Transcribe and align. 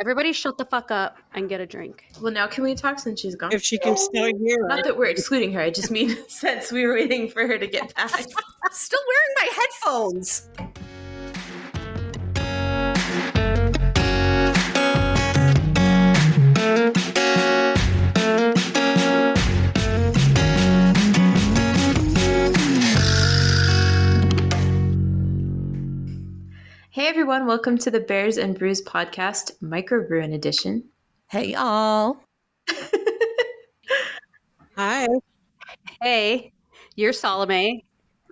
Everybody 0.00 0.32
shut 0.32 0.58
the 0.58 0.64
fuck 0.64 0.90
up 0.90 1.18
and 1.34 1.48
get 1.48 1.60
a 1.60 1.66
drink. 1.66 2.04
Well, 2.20 2.32
now 2.32 2.48
can 2.48 2.64
we 2.64 2.74
talk 2.74 2.98
since 2.98 3.20
she's 3.20 3.36
gone? 3.36 3.52
If 3.52 3.62
she 3.62 3.78
can 3.78 3.96
still 3.96 4.26
hear 4.26 4.66
Not 4.66 4.84
that 4.84 4.96
we're 4.98 5.06
excluding 5.06 5.52
her. 5.52 5.60
I 5.60 5.70
just 5.70 5.90
mean 5.90 6.16
since 6.28 6.72
we 6.72 6.84
were 6.84 6.94
waiting 6.94 7.28
for 7.28 7.46
her 7.46 7.56
to 7.56 7.66
get 7.66 7.94
back. 7.94 8.10
Still 8.72 9.00
wearing 9.06 9.34
my 9.36 9.48
headphones. 9.54 10.48
Everyone, 27.24 27.46
welcome 27.46 27.78
to 27.78 27.90
the 27.90 28.00
Bears 28.00 28.36
and 28.36 28.58
Brews 28.58 28.82
podcast, 28.82 29.52
microbrew 29.62 30.34
edition. 30.34 30.84
Hey, 31.30 31.52
y'all. 31.52 32.18
Hi. 34.76 35.06
Hey, 36.02 36.52
you're 36.96 37.14
Salome. 37.14 37.86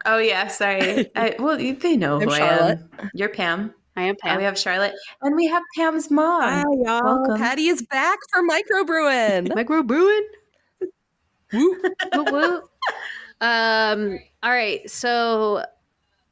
Oh 0.05 0.19
yeah, 0.19 0.47
sorry. 0.49 1.11
I, 1.17 1.35
well, 1.39 1.57
they 1.57 1.97
know 1.97 2.17
I'm 2.17 2.29
who 2.29 2.35
I 2.35 2.41
am. 2.41 2.91
You're 3.15 3.31
Pam. 3.31 3.73
I 3.97 4.03
am 4.03 4.09
And 4.11 4.19
Pam. 4.19 4.37
we 4.37 4.45
have 4.45 4.59
Charlotte, 4.59 4.93
and 5.23 5.35
we 5.37 5.47
have 5.47 5.63
Pam's 5.75 6.11
mom. 6.11 6.43
Hi, 6.43 6.61
y'all. 6.61 7.03
Welcome. 7.03 7.39
Patty 7.39 7.69
is 7.69 7.81
back 7.91 8.19
for 8.31 8.43
microbrewing. 8.47 9.49
Microbrewing. 9.55 10.21
Woo. 11.55 11.83
woo 12.13 12.25
woo. 12.31 12.63
Um. 13.41 14.19
All 14.43 14.51
right. 14.51 14.89
So, 14.91 15.65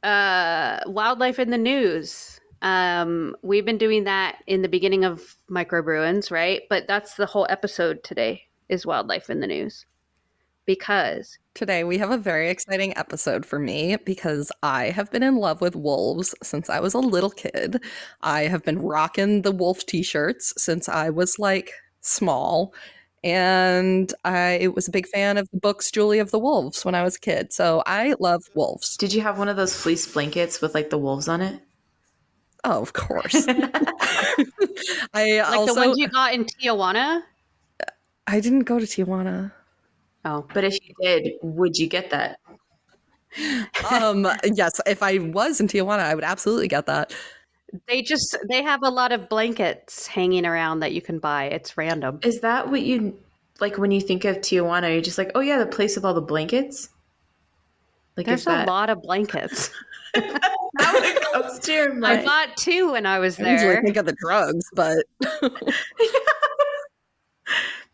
uh, 0.03 0.81
wildlife 0.85 1.39
in 1.39 1.49
the 1.49 1.57
news. 1.57 2.37
Um, 2.61 3.35
we've 3.41 3.65
been 3.65 3.77
doing 3.77 4.03
that 4.05 4.43
in 4.47 4.61
the 4.61 4.69
beginning 4.69 5.03
of 5.03 5.35
microbruins, 5.49 6.31
right? 6.31 6.61
But 6.69 6.87
that's 6.87 7.15
the 7.15 7.25
whole 7.25 7.47
episode 7.49 8.03
today 8.03 8.43
is 8.69 8.85
wildlife 8.85 9.29
in 9.29 9.39
the 9.39 9.47
news, 9.47 9.85
because 10.65 11.37
Today, 11.53 11.83
we 11.83 11.97
have 11.97 12.11
a 12.11 12.17
very 12.17 12.49
exciting 12.49 12.95
episode 12.97 13.45
for 13.45 13.59
me 13.59 13.97
because 14.05 14.53
I 14.63 14.85
have 14.85 15.11
been 15.11 15.21
in 15.21 15.35
love 15.35 15.59
with 15.59 15.75
wolves 15.75 16.33
since 16.41 16.69
I 16.69 16.79
was 16.79 16.93
a 16.93 16.99
little 16.99 17.29
kid. 17.29 17.83
I 18.21 18.43
have 18.43 18.63
been 18.63 18.79
rocking 18.79 19.41
the 19.41 19.51
wolf 19.51 19.85
t 19.85 20.01
shirts 20.01 20.53
since 20.57 20.87
I 20.87 21.09
was 21.09 21.37
like 21.37 21.73
small. 21.99 22.73
And 23.23 24.13
I 24.23 24.69
was 24.73 24.87
a 24.87 24.91
big 24.91 25.07
fan 25.07 25.37
of 25.37 25.49
the 25.51 25.59
books 25.59 25.91
Julie 25.91 26.19
of 26.19 26.31
the 26.31 26.39
Wolves 26.39 26.85
when 26.85 26.95
I 26.95 27.03
was 27.03 27.17
a 27.17 27.19
kid. 27.19 27.51
So 27.53 27.83
I 27.85 28.15
love 28.19 28.43
wolves. 28.55 28.95
Did 28.95 29.13
you 29.13 29.21
have 29.21 29.37
one 29.37 29.49
of 29.49 29.57
those 29.57 29.75
fleece 29.75 30.11
blankets 30.11 30.61
with 30.61 30.73
like 30.73 30.89
the 30.89 30.97
wolves 30.97 31.27
on 31.27 31.41
it? 31.41 31.61
Oh, 32.63 32.81
of 32.81 32.93
course. 32.93 33.45
I 35.13 35.41
like 35.41 35.45
also 35.57 35.73
the 35.73 35.79
ones 35.87 35.97
you 35.97 36.07
got 36.09 36.33
in 36.33 36.45
Tijuana. 36.45 37.23
I 38.27 38.39
didn't 38.39 38.61
go 38.61 38.79
to 38.79 38.85
Tijuana. 38.85 39.51
Oh, 40.23 40.45
But 40.53 40.63
if 40.63 40.77
you 40.87 40.93
did, 41.01 41.33
would 41.41 41.77
you 41.77 41.87
get 41.87 42.11
that? 42.11 42.37
Um 43.91 44.27
yes, 44.43 44.79
if 44.85 45.01
I 45.01 45.17
was 45.19 45.59
in 45.59 45.67
Tijuana, 45.67 45.99
I 45.99 46.13
would 46.15 46.23
absolutely 46.23 46.67
get 46.67 46.85
that. 46.85 47.13
they 47.87 48.01
just 48.01 48.37
they 48.49 48.61
have 48.61 48.81
a 48.83 48.89
lot 48.89 49.11
of 49.11 49.29
blankets 49.29 50.05
hanging 50.07 50.45
around 50.45 50.81
that 50.81 50.91
you 50.93 51.01
can 51.01 51.17
buy. 51.19 51.45
It's 51.45 51.77
random. 51.77 52.19
Is 52.23 52.41
that 52.41 52.69
what 52.69 52.81
you 52.81 53.17
like 53.59 53.77
when 53.77 53.91
you 53.91 54.01
think 54.01 54.25
of 54.25 54.37
Tijuana? 54.37 54.91
You're 54.91 55.01
just 55.01 55.17
like, 55.17 55.31
oh 55.33 55.39
yeah, 55.39 55.57
the 55.57 55.65
place 55.65 55.97
of 55.97 56.05
all 56.05 56.13
the 56.13 56.21
blankets. 56.21 56.89
Like 58.17 58.25
There's 58.25 58.43
a 58.43 58.49
that 58.49 58.67
lot 58.67 58.89
of 58.89 59.01
blankets. 59.01 59.71
How 60.77 60.95
it 60.97 61.33
goes 61.33 61.59
to 61.59 61.71
your 61.71 62.05
I 62.05 62.23
bought 62.23 62.55
two 62.57 62.91
when 62.91 63.05
I 63.05 63.19
was 63.19 63.39
I 63.39 63.51
usually 63.51 63.81
think 63.81 63.97
of 63.97 64.05
the 64.05 64.15
drugs, 64.21 64.65
but 64.73 64.97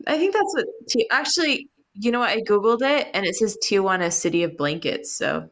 I 0.08 0.18
think 0.18 0.34
that's 0.34 0.54
what. 0.54 0.66
Ti- 0.90 1.08
Actually, 1.12 1.70
you 1.94 2.12
know 2.12 2.20
what? 2.20 2.30
I 2.30 2.42
googled 2.42 2.82
it 2.82 3.08
and 3.14 3.26
it 3.26 3.36
says 3.36 3.58
Tijuana, 3.64 4.12
city 4.12 4.44
of 4.44 4.56
blankets. 4.58 5.12
So 5.12 5.50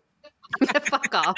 Fuck 0.84 1.14
off. 1.14 1.36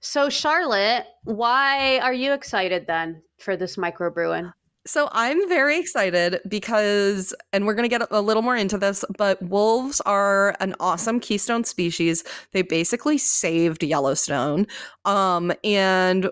So 0.00 0.28
Charlotte, 0.28 1.06
why 1.24 1.98
are 1.98 2.14
you 2.14 2.32
excited 2.32 2.86
then 2.86 3.22
for 3.38 3.56
this 3.56 3.76
microbrewing? 3.76 4.52
So 4.88 5.10
I'm 5.12 5.46
very 5.50 5.78
excited 5.78 6.40
because, 6.48 7.34
and 7.52 7.66
we're 7.66 7.74
going 7.74 7.88
to 7.88 7.98
get 7.98 8.08
a 8.10 8.22
little 8.22 8.42
more 8.42 8.56
into 8.56 8.78
this, 8.78 9.04
but 9.18 9.40
wolves 9.42 10.00
are 10.06 10.56
an 10.60 10.74
awesome 10.80 11.20
keystone 11.20 11.64
species. 11.64 12.24
They 12.52 12.62
basically 12.62 13.18
saved 13.18 13.82
Yellowstone. 13.82 14.66
Um, 15.04 15.52
and 15.62 16.30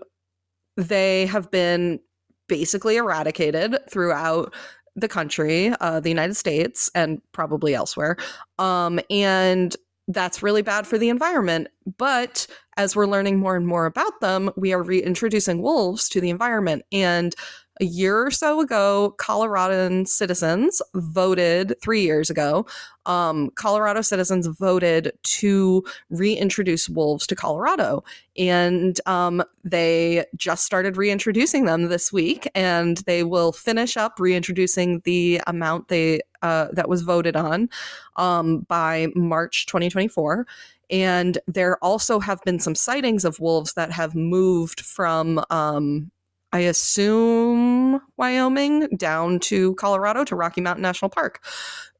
they 0.78 1.26
have 1.26 1.50
been 1.50 2.00
basically 2.48 2.96
eradicated 2.96 3.76
throughout 3.90 4.54
the 4.94 5.08
country, 5.08 5.74
uh, 5.82 6.00
the 6.00 6.08
United 6.08 6.34
States, 6.34 6.90
and 6.94 7.20
probably 7.32 7.74
elsewhere. 7.74 8.16
Um, 8.58 8.98
and 9.10 9.76
that's 10.08 10.42
really 10.42 10.62
bad 10.62 10.86
for 10.86 10.96
the 10.96 11.10
environment. 11.10 11.68
But 11.98 12.46
as 12.78 12.96
we're 12.96 13.06
learning 13.06 13.38
more 13.38 13.54
and 13.54 13.66
more 13.66 13.84
about 13.84 14.20
them, 14.22 14.50
we 14.56 14.72
are 14.72 14.82
reintroducing 14.82 15.60
wolves 15.60 16.08
to 16.08 16.22
the 16.22 16.30
environment. 16.30 16.84
And 16.90 17.34
a 17.80 17.84
year 17.84 18.26
or 18.26 18.30
so 18.30 18.60
ago, 18.60 19.14
Coloradan 19.18 20.06
citizens 20.06 20.80
voted, 20.94 21.74
three 21.82 22.02
years 22.02 22.30
ago, 22.30 22.66
um, 23.04 23.50
Colorado 23.54 24.00
citizens 24.00 24.46
voted 24.46 25.12
to 25.22 25.84
reintroduce 26.10 26.88
wolves 26.88 27.26
to 27.26 27.36
Colorado. 27.36 28.02
And 28.36 29.00
um, 29.06 29.42
they 29.64 30.24
just 30.36 30.64
started 30.64 30.96
reintroducing 30.96 31.64
them 31.64 31.88
this 31.88 32.12
week, 32.12 32.48
and 32.54 32.98
they 32.98 33.22
will 33.22 33.52
finish 33.52 33.96
up 33.96 34.18
reintroducing 34.18 35.00
the 35.04 35.40
amount 35.46 35.88
they 35.88 36.20
uh, 36.42 36.68
that 36.72 36.88
was 36.88 37.02
voted 37.02 37.36
on 37.36 37.68
um, 38.16 38.60
by 38.68 39.08
March 39.14 39.66
2024. 39.66 40.46
And 40.90 41.38
there 41.46 41.82
also 41.82 42.20
have 42.20 42.40
been 42.44 42.60
some 42.60 42.74
sightings 42.74 43.24
of 43.24 43.40
wolves 43.40 43.72
that 43.74 43.90
have 43.90 44.14
moved 44.14 44.80
from 44.80 45.42
um, 45.50 46.10
I 46.52 46.60
assume 46.60 48.00
Wyoming 48.16 48.88
down 48.96 49.40
to 49.40 49.74
Colorado 49.74 50.24
to 50.24 50.36
Rocky 50.36 50.60
Mountain 50.60 50.82
National 50.82 51.08
Park. 51.08 51.44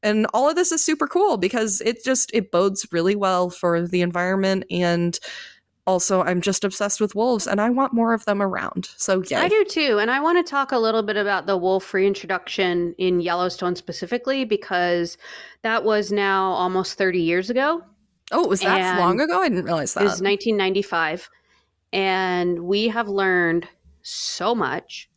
And 0.01 0.25
all 0.33 0.49
of 0.49 0.55
this 0.55 0.71
is 0.71 0.83
super 0.83 1.07
cool 1.07 1.37
because 1.37 1.81
it 1.81 2.03
just 2.03 2.31
it 2.33 2.51
bodes 2.51 2.87
really 2.91 3.15
well 3.15 3.49
for 3.49 3.87
the 3.87 4.01
environment 4.01 4.63
and 4.71 5.19
also 5.87 6.21
I'm 6.21 6.41
just 6.41 6.63
obsessed 6.63 6.99
with 6.99 7.15
wolves 7.15 7.47
and 7.47 7.59
I 7.59 7.69
want 7.69 7.93
more 7.93 8.13
of 8.13 8.25
them 8.25 8.41
around. 8.41 8.89
So 8.97 9.23
yeah. 9.29 9.41
I 9.41 9.47
do 9.47 9.63
too. 9.63 9.99
And 9.99 10.11
I 10.11 10.19
want 10.19 10.45
to 10.45 10.49
talk 10.49 10.71
a 10.71 10.77
little 10.77 11.01
bit 11.01 11.17
about 11.17 11.47
the 11.47 11.57
wolf 11.57 11.93
reintroduction 11.93 12.93
in 12.97 13.21
Yellowstone 13.21 13.75
specifically 13.75 14.43
because 14.43 15.17
that 15.63 15.83
was 15.83 16.11
now 16.11 16.51
almost 16.51 16.97
30 16.97 17.21
years 17.21 17.49
ago. 17.49 17.83
Oh, 18.31 18.47
was 18.47 18.59
that 18.59 18.81
And 18.81 18.99
long 18.99 19.21
ago? 19.21 19.41
I 19.41 19.49
didn't 19.49 19.63
realize 19.63 19.93
that. 19.93 20.01
It 20.01 20.03
was 20.03 20.21
1995. 20.21 21.29
And 21.93 22.59
we 22.59 22.89
have 22.89 23.07
learned 23.07 23.67
so 24.07 24.55
much. 24.55 25.09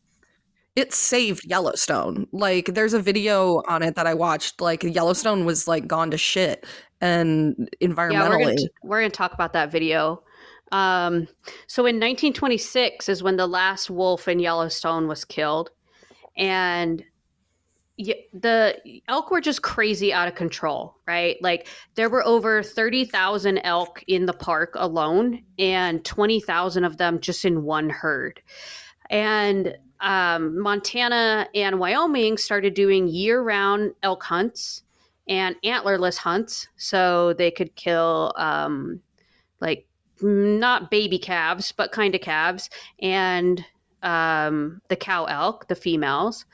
it 0.75 0.93
saved 0.93 1.43
Yellowstone. 1.45 2.27
Like 2.31 2.67
there's 2.67 2.93
a 2.93 3.01
video 3.01 3.61
on 3.67 3.83
it 3.83 3.95
that 3.95 4.07
I 4.07 4.13
watched 4.13 4.61
like 4.61 4.83
Yellowstone 4.83 5.43
was 5.45 5.67
like 5.67 5.85
gone 5.87 6.11
to 6.11 6.17
shit 6.17 6.65
and 7.01 7.55
Yeah, 7.81 7.87
we're 7.89 7.95
environmentally. 7.95 8.55
gonna, 8.55 8.67
we're 8.83 8.99
gonna 9.01 9.09
talk 9.09 9.33
about 9.33 9.53
that 9.53 9.71
video. 9.71 10.23
Um, 10.71 11.27
so 11.67 11.81
in 11.85 11.95
1926 11.97 13.09
is 13.09 13.21
when 13.21 13.35
the 13.35 13.47
last 13.47 13.89
wolf 13.89 14.27
in 14.29 14.39
Yellowstone 14.39 15.07
was 15.09 15.25
killed, 15.25 15.71
and 16.37 17.03
y- 17.97 18.25
the 18.33 18.77
elk 19.07 19.31
were 19.31 19.41
just 19.41 19.61
crazy 19.61 20.13
out 20.13 20.27
of 20.27 20.35
control, 20.35 20.95
right? 21.07 21.37
Like 21.41 21.67
there 21.95 22.09
were 22.09 22.25
over 22.25 22.63
30,000 22.63 23.59
elk 23.59 24.03
in 24.07 24.25
the 24.25 24.33
park 24.33 24.73
alone, 24.75 25.43
and 25.59 26.03
20,000 26.03 26.83
of 26.83 26.97
them 26.97 27.19
just 27.19 27.45
in 27.45 27.63
one 27.63 27.89
herd. 27.89 28.41
And 29.09 29.77
um, 29.99 30.59
Montana 30.59 31.47
and 31.53 31.79
Wyoming 31.79 32.37
started 32.37 32.73
doing 32.73 33.07
year-round 33.07 33.93
elk 34.03 34.23
hunts 34.23 34.83
and 35.27 35.55
antlerless 35.63 36.17
hunts 36.17 36.67
so 36.77 37.33
they 37.33 37.51
could 37.51 37.75
kill 37.75 38.33
um, 38.37 38.99
like 39.59 39.85
not 40.21 40.91
baby 40.91 41.19
calves 41.19 41.71
but 41.71 41.91
kind 41.91 42.15
of 42.15 42.21
calves 42.21 42.69
and 42.99 43.63
um, 44.01 44.81
the 44.87 44.95
cow 44.95 45.25
elk 45.25 45.67
the 45.67 45.75
females 45.75 46.45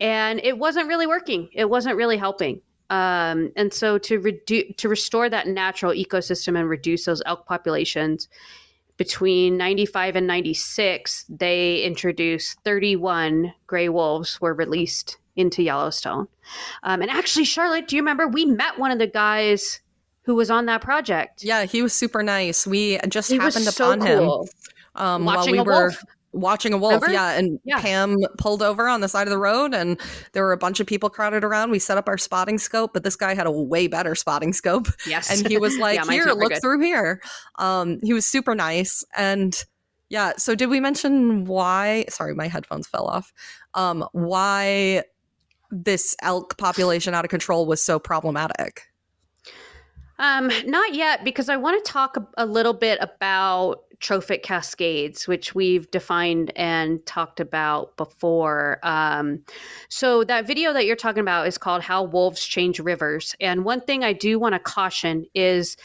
and 0.00 0.40
it 0.42 0.58
wasn't 0.58 0.86
really 0.86 1.06
working 1.06 1.48
it 1.52 1.68
wasn't 1.68 1.94
really 1.96 2.16
helping 2.16 2.60
um, 2.90 3.52
and 3.56 3.72
so 3.72 3.98
to 3.98 4.18
reduce 4.18 4.64
to 4.76 4.88
restore 4.88 5.28
that 5.28 5.46
natural 5.46 5.92
ecosystem 5.92 6.58
and 6.58 6.68
reduce 6.68 7.04
those 7.04 7.22
elk 7.26 7.46
populations 7.46 8.28
between 8.96 9.56
95 9.56 10.16
and 10.16 10.26
96 10.26 11.24
they 11.28 11.82
introduced 11.82 12.58
31 12.64 13.52
gray 13.66 13.88
wolves 13.88 14.40
were 14.40 14.54
released 14.54 15.18
into 15.36 15.62
yellowstone 15.62 16.26
um, 16.82 17.02
and 17.02 17.10
actually 17.10 17.44
charlotte 17.44 17.88
do 17.88 17.96
you 17.96 18.02
remember 18.02 18.26
we 18.26 18.44
met 18.44 18.78
one 18.78 18.90
of 18.90 18.98
the 18.98 19.06
guys 19.06 19.80
who 20.28 20.34
was 20.34 20.50
on 20.50 20.66
that 20.66 20.82
project. 20.82 21.42
Yeah, 21.42 21.64
he 21.64 21.80
was 21.80 21.94
super 21.94 22.22
nice. 22.22 22.66
We 22.66 22.98
just 23.08 23.30
He 23.30 23.38
happened 23.38 23.64
so 23.64 23.92
upon 23.92 24.02
him 24.02 24.30
um, 24.94 25.24
Watching 25.24 25.56
while 25.56 25.64
we 25.64 25.70
were 25.70 25.84
wolf. 25.84 26.04
Watching 26.32 26.72
a 26.72 26.78
wolf. 26.78 27.02
Remember? 27.02 27.12
Yeah, 27.12 27.30
and 27.38 27.58
Yeah. 27.64 27.80
Pam 27.80 28.16
pulled 28.38 28.62
over 28.62 28.88
on 28.88 29.00
the 29.00 29.08
side 29.08 29.26
of 29.26 29.30
the 29.30 29.38
road, 29.38 29.74
and 29.74 29.98
there 30.32 30.44
were 30.44 30.52
a 30.52 30.58
bunch 30.58 30.80
of 30.80 30.86
people 30.86 31.08
crowded 31.10 31.44
around. 31.44 31.70
We 31.70 31.78
set 31.78 31.98
up 31.98 32.08
our 32.08 32.18
spotting 32.18 32.58
scope, 32.58 32.92
but 32.92 33.02
this 33.04 33.16
guy 33.16 33.34
had 33.34 33.46
a 33.46 33.50
way 33.50 33.86
better 33.86 34.14
spotting 34.14 34.52
scope, 34.52 34.88
Yes. 35.06 35.30
and 35.30 35.46
he 35.48 35.58
was 35.58 35.76
like, 35.78 35.96
Yeah, 35.96 36.10
"Here, 36.10 36.24
look 36.32 36.52
good. 36.52 36.60
through 36.60 36.80
here." 36.82 37.20
Um, 37.58 37.98
he 38.02 38.12
was 38.12 38.26
super 38.26 38.54
nice, 38.54 39.04
and 39.16 39.54
yeah. 40.10 40.32
So, 40.36 40.54
did 40.54 40.68
we 40.70 40.80
mention 40.80 41.44
why? 41.44 42.04
Sorry, 42.08 42.34
my 42.34 42.48
headphones 42.48 42.86
fell 42.86 43.06
off. 43.06 43.32
Um, 43.74 44.06
why 44.12 45.04
this 45.70 46.16
elk 46.22 46.56
population 46.56 47.12
out 47.14 47.24
of 47.24 47.30
control 47.30 47.66
was 47.66 47.82
so 47.82 47.98
problematic? 47.98 48.84
Um, 50.18 50.50
not 50.66 50.94
yet, 50.94 51.22
because 51.24 51.48
I 51.48 51.56
want 51.56 51.84
to 51.84 51.92
talk 51.92 52.16
a, 52.16 52.26
a 52.38 52.46
little 52.46 52.72
bit 52.72 52.98
about 53.00 53.84
trophic 54.00 54.42
cascades, 54.42 55.26
which 55.26 55.54
we've 55.54 55.90
defined 55.90 56.52
and 56.56 57.04
talked 57.06 57.40
about 57.40 57.96
before. 57.96 58.78
Um, 58.82 59.44
so 59.88 60.24
that 60.24 60.46
video 60.46 60.72
that 60.72 60.86
you're 60.86 60.96
talking 60.96 61.20
about 61.20 61.46
is 61.46 61.58
called 61.58 61.82
"How 61.82 62.04
Wolves 62.04 62.44
Change 62.44 62.80
Rivers," 62.80 63.34
and 63.40 63.64
one 63.64 63.80
thing 63.80 64.04
I 64.04 64.12
do 64.12 64.38
want 64.38 64.54
to 64.54 64.58
caution 64.58 65.24
is 65.34 65.76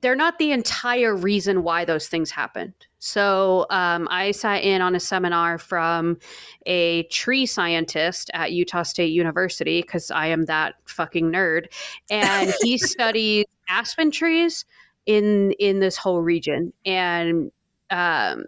they're 0.00 0.16
not 0.16 0.38
the 0.38 0.52
entire 0.52 1.14
reason 1.14 1.62
why 1.62 1.84
those 1.84 2.08
things 2.08 2.30
happened. 2.30 2.72
So 2.98 3.66
um, 3.68 4.08
I 4.10 4.30
sat 4.30 4.62
in 4.62 4.80
on 4.80 4.94
a 4.94 5.00
seminar 5.00 5.58
from 5.58 6.18
a 6.64 7.02
tree 7.04 7.44
scientist 7.44 8.30
at 8.32 8.52
Utah 8.52 8.84
State 8.84 9.12
University 9.12 9.82
because 9.82 10.10
I 10.10 10.28
am 10.28 10.46
that 10.46 10.76
fucking 10.86 11.30
nerd, 11.30 11.66
and 12.10 12.54
he 12.62 12.78
studies 12.78 13.44
aspen 13.68 14.10
trees 14.10 14.64
in 15.06 15.52
in 15.52 15.80
this 15.80 15.96
whole 15.96 16.20
region. 16.20 16.72
And 16.84 17.50
um, 17.90 18.44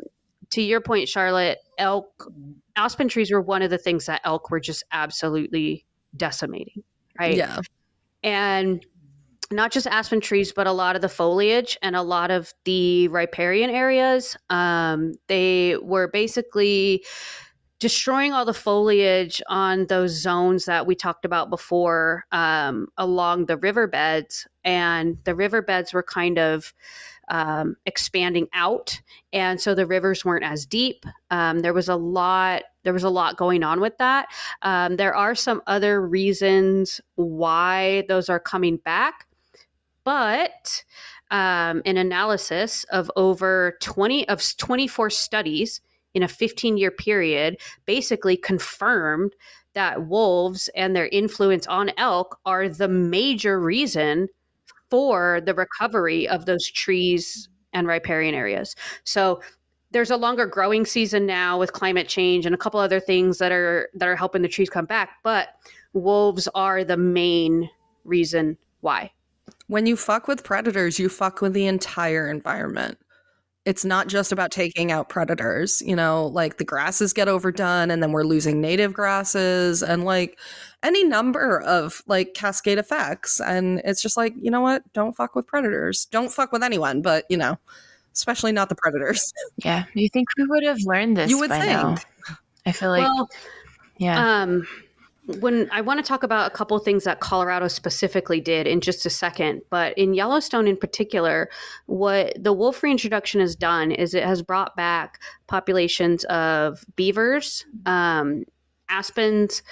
to 0.50 0.62
your 0.62 0.80
point, 0.80 1.08
Charlotte, 1.08 1.58
elk 1.78 2.30
aspen 2.76 3.08
trees 3.08 3.30
were 3.30 3.40
one 3.40 3.62
of 3.62 3.70
the 3.70 3.78
things 3.78 4.06
that 4.06 4.20
elk 4.24 4.50
were 4.50 4.60
just 4.60 4.84
absolutely 4.92 5.84
decimating. 6.16 6.82
Right? 7.18 7.36
Yeah, 7.36 7.60
and 8.22 8.84
not 9.50 9.70
just 9.70 9.86
aspen 9.86 10.20
trees, 10.20 10.52
but 10.52 10.66
a 10.66 10.72
lot 10.72 10.96
of 10.96 11.02
the 11.02 11.08
foliage 11.08 11.78
and 11.82 11.94
a 11.94 12.02
lot 12.02 12.30
of 12.30 12.52
the 12.64 13.08
riparian 13.08 13.70
areas. 13.70 14.36
Um, 14.50 15.12
they 15.28 15.76
were 15.82 16.08
basically 16.08 17.04
destroying 17.78 18.32
all 18.32 18.44
the 18.44 18.54
foliage 18.54 19.42
on 19.48 19.86
those 19.86 20.10
zones 20.12 20.64
that 20.66 20.86
we 20.86 20.94
talked 20.94 21.24
about 21.24 21.50
before 21.50 22.24
um, 22.32 22.88
along 22.96 23.46
the 23.46 23.56
riverbeds. 23.56 24.46
And 24.64 25.18
the 25.24 25.34
riverbeds 25.34 25.92
were 25.92 26.02
kind 26.02 26.38
of 26.38 26.72
um, 27.28 27.76
expanding 27.86 28.48
out, 28.52 29.00
and 29.32 29.60
so 29.60 29.74
the 29.74 29.86
rivers 29.86 30.24
weren't 30.24 30.44
as 30.44 30.66
deep. 30.66 31.06
Um, 31.30 31.60
there 31.60 31.72
was 31.72 31.88
a 31.88 31.96
lot. 31.96 32.64
There 32.82 32.92
was 32.92 33.04
a 33.04 33.10
lot 33.10 33.36
going 33.36 33.62
on 33.62 33.80
with 33.80 33.96
that. 33.98 34.26
Um, 34.62 34.96
there 34.96 35.14
are 35.14 35.34
some 35.34 35.62
other 35.66 36.06
reasons 36.06 37.00
why 37.14 38.04
those 38.08 38.28
are 38.28 38.40
coming 38.40 38.76
back, 38.76 39.26
but 40.04 40.84
um, 41.30 41.82
an 41.86 41.96
analysis 41.96 42.84
of 42.84 43.10
over 43.16 43.78
20 43.80 44.28
of 44.28 44.42
24 44.58 45.10
studies 45.10 45.80
in 46.14 46.22
a 46.22 46.28
15 46.28 46.76
year 46.76 46.90
period 46.90 47.60
basically 47.86 48.36
confirmed 48.36 49.34
that 49.74 50.06
wolves 50.06 50.70
and 50.76 50.94
their 50.94 51.08
influence 51.08 51.66
on 51.66 51.90
elk 51.96 52.38
are 52.46 52.68
the 52.68 52.88
major 52.88 53.60
reason 53.60 54.28
for 54.90 55.40
the 55.44 55.54
recovery 55.54 56.28
of 56.28 56.46
those 56.46 56.70
trees 56.70 57.48
and 57.72 57.88
riparian 57.88 58.34
areas. 58.34 58.76
So 59.02 59.42
there's 59.90 60.10
a 60.10 60.16
longer 60.16 60.46
growing 60.46 60.86
season 60.86 61.26
now 61.26 61.58
with 61.58 61.72
climate 61.72 62.08
change 62.08 62.46
and 62.46 62.54
a 62.54 62.58
couple 62.58 62.80
other 62.80 63.00
things 63.00 63.38
that 63.38 63.52
are 63.52 63.88
that 63.94 64.08
are 64.08 64.16
helping 64.16 64.42
the 64.42 64.48
trees 64.48 64.70
come 64.70 64.86
back, 64.86 65.16
but 65.22 65.48
wolves 65.92 66.48
are 66.54 66.84
the 66.84 66.96
main 66.96 67.68
reason 68.04 68.56
why. 68.80 69.10
when 69.66 69.86
you 69.86 69.96
fuck 69.96 70.28
with 70.28 70.44
predators, 70.44 70.98
you 70.98 71.08
fuck 71.08 71.40
with 71.40 71.54
the 71.54 71.66
entire 71.66 72.28
environment. 72.30 72.98
It's 73.64 73.84
not 73.84 74.08
just 74.08 74.30
about 74.30 74.50
taking 74.50 74.92
out 74.92 75.08
predators, 75.08 75.80
you 75.80 75.96
know, 75.96 76.26
like 76.26 76.58
the 76.58 76.64
grasses 76.64 77.14
get 77.14 77.28
overdone 77.28 77.90
and 77.90 78.02
then 78.02 78.12
we're 78.12 78.24
losing 78.24 78.60
native 78.60 78.92
grasses 78.92 79.82
and 79.82 80.04
like 80.04 80.38
any 80.82 81.02
number 81.04 81.60
of 81.62 82.02
like 82.06 82.34
cascade 82.34 82.76
effects. 82.76 83.40
And 83.40 83.80
it's 83.84 84.02
just 84.02 84.16
like, 84.18 84.34
you 84.38 84.50
know 84.50 84.60
what? 84.60 84.82
Don't 84.92 85.16
fuck 85.16 85.34
with 85.34 85.46
predators. 85.46 86.04
Don't 86.06 86.30
fuck 86.30 86.52
with 86.52 86.62
anyone, 86.62 87.00
but 87.00 87.24
you 87.30 87.38
know, 87.38 87.58
especially 88.12 88.52
not 88.52 88.68
the 88.68 88.74
predators. 88.76 89.32
Yeah. 89.64 89.84
You 89.94 90.08
think 90.10 90.28
we 90.36 90.44
would 90.44 90.64
have 90.64 90.80
learned 90.84 91.16
this 91.16 91.30
You 91.30 91.38
would 91.38 91.48
by 91.48 91.60
think. 91.60 91.72
now? 91.72 91.96
I 92.66 92.72
feel 92.72 92.90
like, 92.90 93.02
well, 93.02 93.30
yeah. 93.96 94.42
Um, 94.42 94.66
when 95.26 95.68
I 95.72 95.80
want 95.80 96.04
to 96.04 96.06
talk 96.06 96.22
about 96.22 96.46
a 96.46 96.54
couple 96.54 96.78
things 96.78 97.04
that 97.04 97.20
Colorado 97.20 97.68
specifically 97.68 98.40
did 98.40 98.66
in 98.66 98.80
just 98.80 99.06
a 99.06 99.10
second, 99.10 99.62
but 99.70 99.96
in 99.96 100.14
Yellowstone 100.14 100.68
in 100.68 100.76
particular, 100.76 101.48
what 101.86 102.36
the 102.42 102.52
wolf 102.52 102.82
reintroduction 102.82 103.40
has 103.40 103.56
done 103.56 103.90
is 103.90 104.14
it 104.14 104.24
has 104.24 104.42
brought 104.42 104.76
back 104.76 105.20
populations 105.46 106.24
of 106.24 106.84
beavers, 106.96 107.64
um, 107.86 108.44
aspens, 108.88 109.62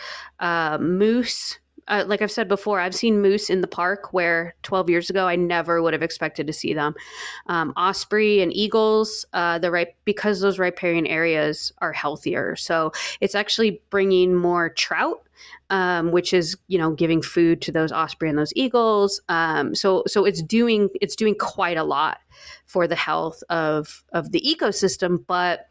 uh, 0.41 0.79
moose. 0.81 1.59
Uh, 1.89 2.05
like 2.07 2.23
I've 2.23 2.31
said 2.31 2.49
before, 2.49 2.81
I've 2.81 2.95
seen 2.95 3.21
moose 3.21 3.51
in 3.51 3.61
the 3.61 3.67
park 3.67 4.13
where 4.13 4.55
12 4.63 4.91
years 4.91 5.11
ago 5.11 5.27
I 5.27 5.37
never 5.37 5.83
would 5.83 5.93
have 5.93 6.03
expected 6.03 6.47
to 6.47 6.53
see 6.53 6.75
them. 6.75 6.95
Um, 7.47 7.73
osprey 7.77 8.41
and 8.41 8.53
eagles, 8.55 9.25
uh, 9.33 9.59
the 9.59 9.71
right 9.71 9.89
because 10.05 10.41
those 10.41 10.59
riparian 10.59 11.07
areas 11.07 11.73
are 11.79 11.93
healthier, 11.93 12.57
so 12.57 12.93
it's 13.21 13.35
actually 13.35 13.83
bringing 13.91 14.35
more 14.35 14.71
trout 14.71 15.23
um, 15.71 16.11
which 16.13 16.35
is 16.35 16.57
you 16.69 16.79
know 16.79 16.93
giving 16.93 17.23
food 17.23 17.63
to 17.63 17.73
those 17.73 17.93
osprey 17.93 18.29
and 18.29 18.39
those 18.39 18.53
eagles 18.55 19.21
um, 19.29 19.75
so 19.75 20.03
so 20.07 20.25
it's 20.25 20.43
doing 20.43 20.89
it's 21.01 21.17
doing 21.17 21.35
quite 21.35 21.77
a 21.77 21.85
lot 21.85 22.19
for 22.67 22.87
the 22.87 22.95
health 22.95 23.43
of 23.49 24.05
of 24.13 24.31
the 24.33 24.41
ecosystem 24.41 25.25
but 25.27 25.67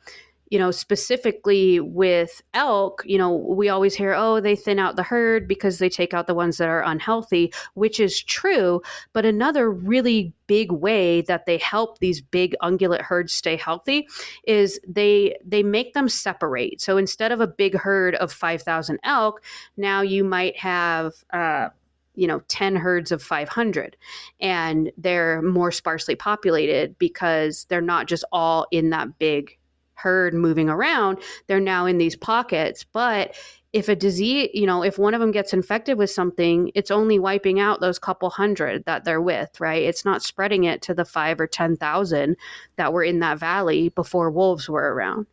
you 0.51 0.59
know 0.59 0.69
specifically 0.69 1.79
with 1.79 2.43
elk 2.53 3.01
you 3.05 3.17
know 3.17 3.33
we 3.33 3.69
always 3.69 3.95
hear 3.95 4.13
oh 4.13 4.39
they 4.39 4.55
thin 4.55 4.77
out 4.77 4.95
the 4.95 5.03
herd 5.03 5.47
because 5.47 5.79
they 5.79 5.89
take 5.89 6.13
out 6.13 6.27
the 6.27 6.35
ones 6.35 6.57
that 6.57 6.69
are 6.69 6.83
unhealthy 6.83 7.51
which 7.73 7.99
is 7.99 8.21
true 8.21 8.79
but 9.13 9.25
another 9.25 9.71
really 9.71 10.31
big 10.51 10.69
way 10.69 11.21
that 11.21 11.45
they 11.45 11.57
help 11.57 11.99
these 11.99 12.19
big 12.19 12.53
ungulate 12.61 13.01
herds 13.01 13.31
stay 13.31 13.55
healthy 13.55 14.05
is 14.45 14.77
they 14.85 15.33
they 15.45 15.63
make 15.63 15.93
them 15.93 16.09
separate. 16.09 16.81
So 16.81 16.97
instead 16.97 17.31
of 17.31 17.39
a 17.39 17.47
big 17.47 17.73
herd 17.73 18.15
of 18.15 18.33
5,000 18.33 18.99
elk, 19.05 19.41
now 19.77 20.01
you 20.01 20.25
might 20.25 20.57
have 20.57 21.13
uh, 21.31 21.69
you 22.15 22.27
know 22.27 22.41
10 22.49 22.75
herds 22.75 23.13
of 23.13 23.23
500 23.23 23.95
and 24.41 24.91
they're 24.97 25.41
more 25.41 25.71
sparsely 25.71 26.15
populated 26.15 26.97
because 26.99 27.65
they're 27.69 27.79
not 27.79 28.07
just 28.07 28.25
all 28.33 28.67
in 28.71 28.89
that 28.89 29.17
big 29.17 29.57
herd 30.01 30.33
moving 30.33 30.69
around 30.69 31.19
they're 31.47 31.59
now 31.59 31.85
in 31.85 31.97
these 31.97 32.15
pockets. 32.15 32.83
But 32.83 33.35
if 33.73 33.87
a 33.87 33.95
disease 33.95 34.49
you 34.53 34.65
know 34.65 34.83
if 34.83 34.97
one 34.97 35.13
of 35.13 35.21
them 35.21 35.31
gets 35.31 35.53
infected 35.53 35.97
with 35.97 36.09
something 36.09 36.71
it's 36.75 36.91
only 36.91 37.19
wiping 37.19 37.59
out 37.59 37.79
those 37.79 37.99
couple 37.99 38.29
hundred 38.29 38.83
that 38.85 39.05
they're 39.05 39.21
with 39.21 39.59
right? 39.59 39.83
It's 39.83 40.05
not 40.05 40.23
spreading 40.23 40.65
it 40.65 40.81
to 40.83 40.93
the 40.93 41.05
5 41.05 41.39
or 41.39 41.47
10,000 41.47 42.35
that 42.75 42.93
were 42.93 43.03
in 43.03 43.19
that 43.19 43.39
valley 43.39 43.89
before 43.89 44.31
wolves 44.31 44.69
were 44.69 44.93
around. 44.93 45.25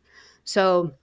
So 0.43 0.93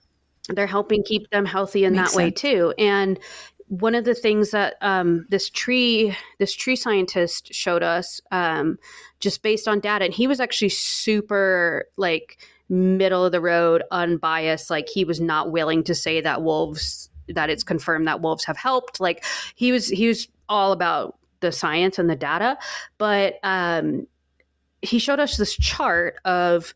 they're 0.49 0.67
helping 0.67 1.03
keep 1.03 1.29
them 1.29 1.45
healthy 1.45 1.83
in 1.83 1.93
Makes 1.93 2.11
that 2.11 2.17
way 2.17 2.31
too. 2.31 2.73
And 2.77 3.19
one 3.67 3.95
of 3.95 4.05
the 4.05 4.15
things 4.15 4.51
that 4.51 4.75
um, 4.81 5.25
this 5.29 5.49
tree 5.49 6.15
this 6.39 6.53
tree 6.53 6.75
scientist 6.75 7.53
showed 7.53 7.83
us 7.83 8.21
um, 8.31 8.79
just 9.19 9.43
based 9.43 9.67
on 9.67 9.79
data 9.79 10.05
and 10.05 10.13
he 10.13 10.27
was 10.27 10.39
actually 10.39 10.69
super 10.69 11.85
like 11.97 12.37
middle 12.69 13.25
of 13.25 13.31
the 13.31 13.41
road 13.41 13.83
unbiased 13.91 14.69
like 14.69 14.89
he 14.89 15.05
was 15.05 15.21
not 15.21 15.51
willing 15.51 15.83
to 15.83 15.95
say 15.95 16.21
that 16.21 16.41
wolves 16.41 17.09
that 17.29 17.49
it's 17.49 17.63
confirmed 17.63 18.07
that 18.07 18.21
wolves 18.21 18.45
have 18.45 18.57
helped. 18.57 18.99
Like 18.99 19.23
he 19.55 19.71
was 19.71 19.87
he 19.87 20.07
was 20.07 20.27
all 20.49 20.71
about 20.71 21.17
the 21.39 21.51
science 21.51 21.99
and 21.99 22.09
the 22.09 22.15
data 22.15 22.57
but 22.97 23.35
um 23.43 24.07
he 24.81 24.99
showed 24.99 25.19
us 25.19 25.37
this 25.37 25.55
chart 25.55 26.15
of 26.25 26.73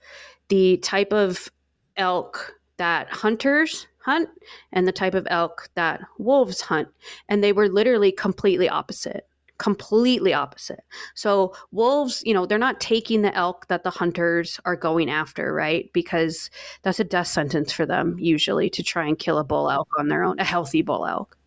the 0.49 0.77
type 0.77 1.13
of 1.13 1.49
elk 1.97 2.53
that 2.77 3.07
hunters 3.09 3.87
hunt 3.99 4.29
and 4.71 4.87
the 4.87 4.91
type 4.91 5.13
of 5.13 5.27
elk 5.29 5.69
that 5.75 6.01
wolves 6.19 6.61
hunt 6.61 6.87
and 7.27 7.43
they 7.43 7.53
were 7.53 7.69
literally 7.69 8.11
completely 8.11 8.69
opposite 8.69 9.25
completely 9.61 10.33
opposite. 10.33 10.83
So 11.13 11.53
wolves, 11.71 12.23
you 12.25 12.33
know, 12.33 12.47
they're 12.47 12.57
not 12.57 12.79
taking 12.79 13.21
the 13.21 13.33
elk 13.35 13.67
that 13.67 13.83
the 13.83 13.91
hunters 13.91 14.59
are 14.65 14.75
going 14.75 15.07
after, 15.07 15.53
right? 15.53 15.87
Because 15.93 16.49
that's 16.81 16.99
a 16.99 17.03
death 17.03 17.27
sentence 17.27 17.71
for 17.71 17.85
them 17.85 18.17
usually 18.17 18.71
to 18.71 18.81
try 18.81 19.05
and 19.05 19.19
kill 19.19 19.37
a 19.37 19.43
bull 19.43 19.69
elk 19.69 19.87
on 19.99 20.07
their 20.07 20.23
own, 20.23 20.39
a 20.39 20.43
healthy 20.43 20.81
bull 20.81 21.05
elk. 21.05 21.37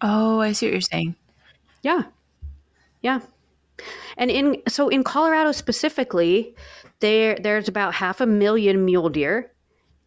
Oh, 0.00 0.40
I 0.40 0.52
see 0.52 0.66
what 0.66 0.72
you're 0.72 0.80
saying. 0.80 1.16
Yeah. 1.82 2.04
Yeah. 3.02 3.20
And 4.16 4.30
in 4.30 4.62
so 4.68 4.88
in 4.88 5.04
Colorado 5.04 5.52
specifically, 5.52 6.54
there 7.00 7.36
there's 7.42 7.68
about 7.68 7.92
half 7.92 8.22
a 8.22 8.26
million 8.26 8.86
mule 8.86 9.10
deer 9.10 9.52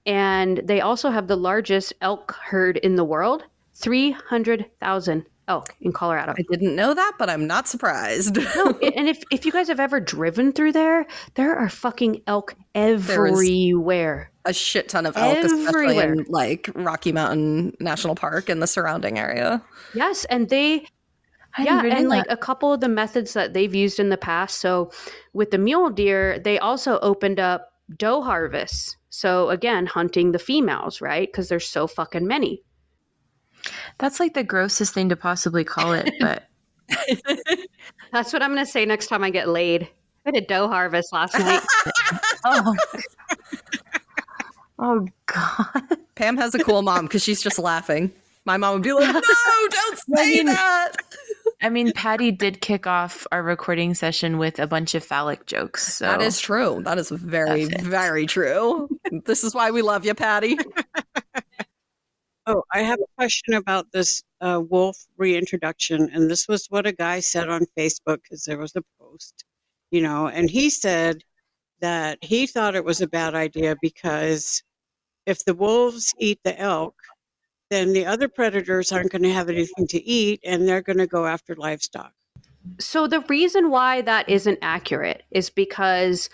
and 0.08 0.60
they 0.64 0.82
also 0.82 1.12
have 1.12 1.28
the 1.28 1.38
largest 1.38 1.94
elk 2.02 2.36
herd 2.44 2.78
in 2.78 2.96
the 2.96 3.06
world, 3.06 3.44
300,000 3.76 5.26
Oh, 5.52 5.66
in 5.82 5.92
Colorado. 5.92 6.34
I 6.38 6.44
didn't 6.50 6.76
know 6.78 6.94
that, 6.94 7.14
but 7.20 7.30
I'm 7.30 7.46
not 7.46 7.68
surprised. 7.68 8.38
no, 8.38 8.68
and 8.96 9.10
if, 9.10 9.22
if 9.32 9.46
you 9.46 9.52
guys 9.52 9.68
have 9.68 9.82
ever 9.82 10.00
driven 10.00 10.54
through 10.54 10.72
there, 10.72 11.06
there 11.36 11.58
are 11.58 11.68
fucking 11.68 12.22
elk 12.26 12.56
everywhere. 12.74 14.32
A 14.46 14.54
shit 14.54 14.88
ton 14.88 15.06
of 15.06 15.18
elk, 15.18 15.38
everywhere. 15.38 15.66
especially 15.66 15.98
in 15.98 16.26
like 16.30 16.70
Rocky 16.74 17.12
Mountain 17.12 17.76
National 17.82 18.16
Park 18.16 18.48
and 18.48 18.62
the 18.62 18.68
surrounding 18.68 19.20
area. 19.20 19.62
Yes, 19.94 20.24
and 20.26 20.48
they 20.48 20.86
I 21.58 21.64
yeah, 21.64 21.84
and 21.84 22.08
like 22.08 22.26
a 22.30 22.38
couple 22.38 22.72
of 22.72 22.80
the 22.80 22.88
methods 22.88 23.34
that 23.34 23.54
they've 23.54 23.76
used 23.76 24.00
in 24.00 24.08
the 24.08 24.18
past. 24.18 24.60
So 24.60 24.92
with 25.34 25.52
the 25.52 25.58
mule 25.58 25.90
deer, 25.90 26.40
they 26.40 26.60
also 26.60 26.98
opened 27.00 27.42
up 27.42 27.74
doe 27.98 28.22
harvests. 28.22 28.96
So 29.10 29.50
again, 29.50 29.86
hunting 29.86 30.32
the 30.32 30.40
females, 30.40 31.02
right? 31.02 31.28
Because 31.28 31.50
there's 31.50 31.68
so 31.68 31.88
fucking 31.88 32.26
many 32.26 32.64
that's 33.98 34.20
like 34.20 34.34
the 34.34 34.44
grossest 34.44 34.94
thing 34.94 35.10
to 35.10 35.16
possibly 35.16 35.64
call 35.64 35.94
it, 35.94 36.14
but 36.20 36.44
That's 38.12 38.34
what 38.34 38.42
I'm 38.44 38.50
gonna 38.52 38.66
say 38.66 38.86
next 38.86 39.08
time 39.08 39.24
I 39.24 39.30
get 39.30 39.48
laid. 39.48 39.88
I 40.26 40.32
did 40.32 40.48
dough 40.48 40.68
harvest 40.68 41.12
last 41.14 41.38
night. 41.40 41.62
oh, 42.46 42.76
oh 44.80 45.08
god. 45.26 45.98
Pam 46.16 46.38
has 46.38 46.54
a 46.54 46.60
cool 46.64 46.82
mom 46.82 47.06
because 47.06 47.24
she's 47.24 47.42
just 47.42 47.58
laughing. 47.58 48.12
My 48.46 48.58
mom 48.58 48.74
would 48.74 48.84
be 48.84 48.94
like, 48.94 49.14
"No, 49.14 49.22
don't 49.70 50.00
say 50.16 50.38
mean- 50.38 50.46
that." 50.48 50.92
I 51.64 51.70
mean, 51.70 51.92
Patty 51.94 52.32
did 52.32 52.60
kick 52.60 52.88
off 52.88 53.28
our 53.32 53.44
recording 53.44 53.94
session 53.94 54.40
with 54.40 54.58
a 54.58 54.66
bunch 54.66 54.96
of 54.96 55.04
phallic 55.04 55.46
jokes. 55.46 55.94
So 55.94 56.06
That 56.06 56.20
is 56.20 56.40
true. 56.40 56.82
That 56.84 56.98
is 56.98 57.10
very, 57.12 57.66
very 57.66 58.26
true. 58.26 58.90
this 59.26 59.44
is 59.44 59.54
why 59.54 59.70
we 59.70 59.84
love 59.84 60.04
you, 60.04 60.16
Patty. 60.16 60.58
Oh, 62.48 62.64
I 62.74 62.80
have 62.80 63.00
a 63.00 63.16
question 63.18 63.54
about 63.54 63.88
this 63.92 64.24
uh, 64.42 64.62
wolf 64.68 64.98
reintroduction. 65.18 66.10
And 66.14 66.30
this 66.30 66.48
was 66.48 66.66
what 66.70 66.88
a 66.88 66.92
guy 66.92 67.20
said 67.20 67.50
on 67.50 67.66
Facebook 67.78 68.24
because 68.24 68.44
there 68.44 68.58
was 68.58 68.76
a 68.76 68.82
post, 69.00 69.46
you 69.92 70.02
know, 70.02 70.28
and 70.28 70.50
he 70.50 70.70
said 70.70 71.22
that 71.82 72.18
he 72.22 72.48
thought 72.48 72.76
it 72.76 72.86
was 72.86 73.02
a 73.02 73.08
bad 73.08 73.36
idea 73.36 73.76
because 73.82 74.64
if 75.26 75.46
the 75.46 75.54
wolves 75.54 76.14
eat 76.20 76.40
the 76.44 76.60
elk, 76.60 76.96
then 77.70 77.94
the 77.94 78.06
other 78.06 78.28
predators 78.28 78.92
aren't 78.92 79.12
going 79.12 79.24
to 79.24 79.32
have 79.32 79.50
anything 79.50 79.88
to 79.88 80.04
eat 80.04 80.40
and 80.44 80.68
they're 80.68 80.82
going 80.82 80.98
to 80.98 81.08
go 81.08 81.26
after 81.26 81.56
livestock. 81.56 82.12
So 82.80 83.08
the 83.08 83.22
reason 83.22 83.70
why 83.70 84.02
that 84.02 84.28
isn't 84.30 84.60
accurate 84.62 85.24
is 85.32 85.50
because 85.50 86.30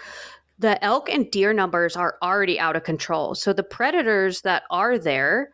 the 0.60 0.84
elk 0.84 1.10
and 1.10 1.30
deer 1.30 1.54
numbers 1.54 1.96
are 1.96 2.18
already 2.22 2.60
out 2.60 2.76
of 2.76 2.84
control. 2.84 3.36
So 3.36 3.54
the 3.54 3.64
predators 3.64 4.42
that 4.42 4.64
are 4.72 4.98
there 4.98 5.52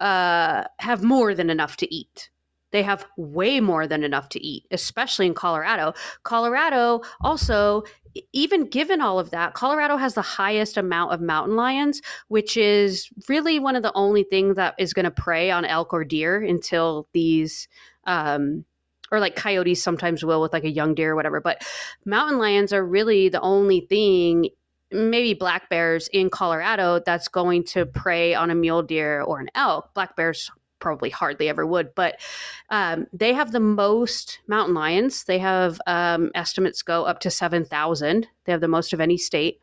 uh, 0.00 0.64
have 0.78 1.02
more 1.02 1.34
than 1.34 1.50
enough 1.50 1.76
to 1.78 1.94
eat. 1.94 2.30
They 2.72 2.82
have 2.82 3.06
way 3.16 3.60
more 3.60 3.86
than 3.86 4.02
enough 4.02 4.28
to 4.30 4.44
eat, 4.44 4.66
especially 4.72 5.26
in 5.26 5.34
Colorado. 5.34 5.94
Colorado 6.24 7.02
also, 7.20 7.84
even 8.32 8.68
given 8.68 9.00
all 9.00 9.20
of 9.20 9.30
that, 9.30 9.54
Colorado 9.54 9.96
has 9.96 10.14
the 10.14 10.22
highest 10.22 10.76
amount 10.76 11.12
of 11.12 11.20
mountain 11.20 11.54
lions, 11.54 12.02
which 12.26 12.56
is 12.56 13.08
really 13.28 13.60
one 13.60 13.76
of 13.76 13.84
the 13.84 13.92
only 13.94 14.24
things 14.24 14.56
that 14.56 14.74
is 14.76 14.92
going 14.92 15.04
to 15.04 15.10
prey 15.12 15.52
on 15.52 15.64
elk 15.64 15.92
or 15.92 16.04
deer 16.04 16.42
until 16.42 17.08
these 17.12 17.68
um, 18.08 18.64
or 19.12 19.20
like 19.20 19.36
coyotes 19.36 19.80
sometimes 19.80 20.24
will 20.24 20.40
with 20.40 20.52
like 20.52 20.64
a 20.64 20.70
young 20.70 20.96
deer 20.96 21.12
or 21.12 21.14
whatever. 21.14 21.40
But 21.40 21.62
mountain 22.04 22.38
lions 22.38 22.72
are 22.72 22.84
really 22.84 23.28
the 23.28 23.40
only 23.40 23.82
thing, 23.82 24.48
maybe 24.94 25.34
black 25.34 25.68
bears 25.68 26.08
in 26.08 26.30
Colorado, 26.30 27.00
that's 27.04 27.28
going 27.28 27.64
to 27.64 27.84
prey 27.84 28.34
on 28.34 28.50
a 28.50 28.54
mule 28.54 28.82
deer 28.82 29.22
or 29.22 29.40
an 29.40 29.50
elk. 29.54 29.92
Black 29.94 30.16
bears 30.16 30.50
probably 30.78 31.10
hardly 31.10 31.48
ever 31.48 31.66
would, 31.66 31.94
but 31.94 32.20
um, 32.70 33.06
they 33.12 33.32
have 33.32 33.52
the 33.52 33.60
most 33.60 34.40
mountain 34.46 34.74
lions. 34.74 35.24
They 35.24 35.38
have 35.38 35.80
um, 35.86 36.30
estimates 36.34 36.82
go 36.82 37.04
up 37.04 37.20
to 37.20 37.30
7,000. 37.30 38.26
They 38.44 38.52
have 38.52 38.60
the 38.60 38.68
most 38.68 38.92
of 38.92 39.00
any 39.00 39.16
state. 39.16 39.60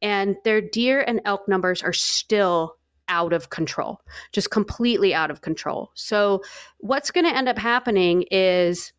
And 0.00 0.36
their 0.44 0.60
deer 0.60 1.02
and 1.06 1.20
elk 1.24 1.48
numbers 1.48 1.82
are 1.82 1.92
still 1.92 2.76
out 3.08 3.32
of 3.32 3.50
control, 3.50 4.00
just 4.32 4.50
completely 4.50 5.12
out 5.12 5.30
of 5.30 5.40
control. 5.40 5.90
So, 5.94 6.42
what's 6.78 7.10
going 7.10 7.26
to 7.26 7.36
end 7.36 7.48
up 7.48 7.58
happening 7.58 8.24
is 8.30 8.92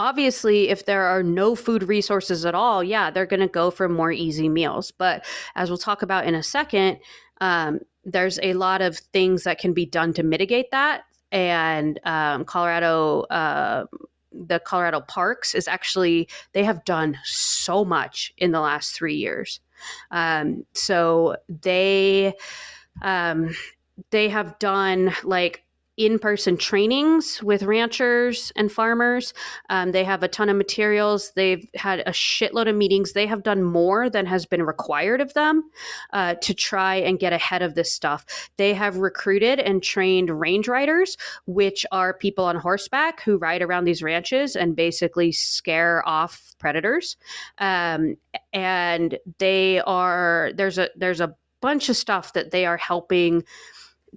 obviously 0.00 0.68
if 0.68 0.86
there 0.86 1.04
are 1.04 1.22
no 1.22 1.54
food 1.54 1.82
resources 1.82 2.44
at 2.44 2.54
all 2.54 2.82
yeah 2.82 3.10
they're 3.10 3.26
going 3.26 3.40
to 3.40 3.48
go 3.48 3.70
for 3.70 3.88
more 3.88 4.10
easy 4.10 4.48
meals. 4.48 4.90
But 4.90 5.24
as 5.54 5.68
we'll 5.70 5.78
talk 5.78 6.02
about 6.02 6.26
in 6.26 6.34
a 6.34 6.42
second 6.42 6.98
um, 7.40 7.80
there's 8.04 8.38
a 8.42 8.54
lot 8.54 8.80
of 8.80 8.96
things 8.96 9.44
that 9.44 9.58
can 9.58 9.72
be 9.72 9.86
done 9.86 10.12
to 10.14 10.22
mitigate 10.22 10.70
that. 10.70 11.02
And 11.32 12.00
um, 12.04 12.44
colorado 12.44 13.22
uh, 13.22 13.84
the 14.32 14.60
colorado 14.60 15.00
parks 15.00 15.54
is 15.54 15.68
actually 15.68 16.28
they 16.52 16.64
have 16.64 16.84
done 16.84 17.18
so 17.24 17.84
much 17.84 18.32
in 18.38 18.52
the 18.52 18.60
last 18.60 18.94
three 18.94 19.16
years. 19.16 19.60
Um, 20.10 20.64
so 20.74 21.36
they 21.48 22.34
um, 23.02 23.54
they 24.10 24.28
have 24.28 24.58
done 24.58 25.12
like 25.24 25.64
in-person 26.06 26.56
trainings 26.56 27.42
with 27.42 27.62
ranchers 27.62 28.52
and 28.56 28.72
farmers. 28.72 29.34
Um, 29.68 29.92
they 29.92 30.04
have 30.04 30.22
a 30.22 30.28
ton 30.28 30.48
of 30.48 30.56
materials. 30.56 31.32
They've 31.36 31.68
had 31.74 32.00
a 32.00 32.10
shitload 32.10 32.68
of 32.68 32.76
meetings. 32.76 33.12
They 33.12 33.26
have 33.26 33.42
done 33.42 33.62
more 33.62 34.10
than 34.10 34.26
has 34.26 34.46
been 34.46 34.62
required 34.62 35.20
of 35.20 35.34
them 35.34 35.70
uh, 36.12 36.34
to 36.34 36.54
try 36.54 36.96
and 36.96 37.18
get 37.18 37.32
ahead 37.32 37.62
of 37.62 37.74
this 37.74 37.92
stuff. 37.92 38.24
They 38.56 38.74
have 38.74 38.96
recruited 38.96 39.60
and 39.60 39.82
trained 39.82 40.30
range 40.30 40.68
riders 40.68 41.16
which 41.46 41.84
are 41.92 42.14
people 42.14 42.44
on 42.44 42.56
horseback 42.56 43.22
who 43.22 43.36
ride 43.36 43.62
around 43.62 43.84
these 43.84 44.02
ranches 44.02 44.56
and 44.56 44.76
basically 44.76 45.32
scare 45.32 46.06
off 46.08 46.54
predators. 46.58 47.16
Um, 47.58 48.16
and 48.52 49.18
they 49.38 49.80
are 49.80 50.52
there's 50.54 50.78
a 50.78 50.90
there's 50.96 51.20
a 51.20 51.34
bunch 51.60 51.88
of 51.88 51.96
stuff 51.96 52.32
that 52.32 52.50
they 52.50 52.64
are 52.66 52.76
helping 52.76 53.44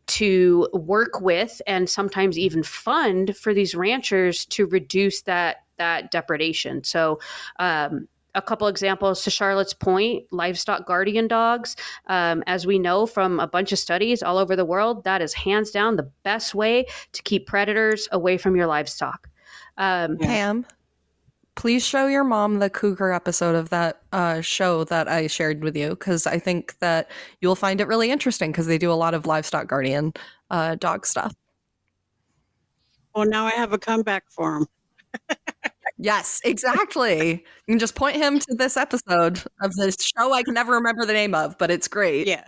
to 0.07 0.67
work 0.73 1.21
with 1.21 1.61
and 1.67 1.89
sometimes 1.89 2.37
even 2.37 2.63
fund 2.63 3.35
for 3.35 3.53
these 3.53 3.75
ranchers 3.75 4.45
to 4.47 4.65
reduce 4.67 5.21
that 5.23 5.57
that 5.77 6.11
depredation. 6.11 6.83
So 6.83 7.19
um, 7.59 8.07
a 8.35 8.41
couple 8.41 8.67
examples 8.67 9.23
to 9.23 9.29
Charlotte's 9.29 9.73
point, 9.73 10.25
livestock 10.31 10.85
guardian 10.85 11.27
dogs. 11.27 11.75
Um, 12.07 12.43
as 12.47 12.65
we 12.65 12.79
know 12.79 13.05
from 13.05 13.39
a 13.39 13.47
bunch 13.47 13.71
of 13.71 13.79
studies 13.79 14.23
all 14.23 14.37
over 14.37 14.55
the 14.55 14.65
world, 14.65 15.03
that 15.03 15.21
is 15.21 15.33
hands 15.33 15.71
down 15.71 15.95
the 15.95 16.09
best 16.23 16.55
way 16.55 16.85
to 17.11 17.23
keep 17.23 17.47
predators 17.47 18.07
away 18.11 18.37
from 18.37 18.55
your 18.55 18.67
livestock. 18.67 19.29
Um, 19.77 20.17
Pam, 20.17 20.65
please 21.55 21.85
show 21.85 22.07
your 22.07 22.23
mom 22.23 22.59
the 22.59 22.69
cougar 22.69 23.11
episode 23.11 23.55
of 23.55 23.69
that 23.69 24.01
uh, 24.11 24.41
show 24.41 24.83
that 24.85 25.07
I 25.07 25.27
shared 25.27 25.63
with 25.63 25.75
you 25.75 25.89
because 25.89 26.25
I 26.27 26.39
think 26.39 26.77
that 26.79 27.09
you'll 27.41 27.55
find 27.55 27.79
it 27.81 27.87
really 27.87 28.11
interesting 28.11 28.51
because 28.51 28.67
they 28.67 28.77
do 28.77 28.91
a 28.91 28.93
lot 28.95 29.13
of 29.13 29.25
livestock 29.25 29.67
guardian 29.67 30.13
uh, 30.49 30.75
dog 30.75 31.05
stuff. 31.05 31.33
Well, 33.15 33.25
now 33.27 33.45
I 33.45 33.51
have 33.51 33.73
a 33.73 33.77
comeback 33.77 34.23
for 34.29 34.57
him. 34.57 34.67
Yes, 35.99 36.41
exactly. 36.43 37.29
you 37.31 37.71
can 37.71 37.79
just 37.79 37.95
point 37.95 38.15
him 38.15 38.39
to 38.39 38.55
this 38.55 38.75
episode 38.75 39.41
of 39.61 39.73
this 39.75 39.95
show 40.17 40.33
I 40.33 40.43
can 40.43 40.53
never 40.55 40.73
remember 40.73 41.05
the 41.05 41.13
name 41.13 41.35
of, 41.35 41.57
but 41.57 41.69
it's 41.71 41.87
great. 41.87 42.27
Yeah. 42.27 42.43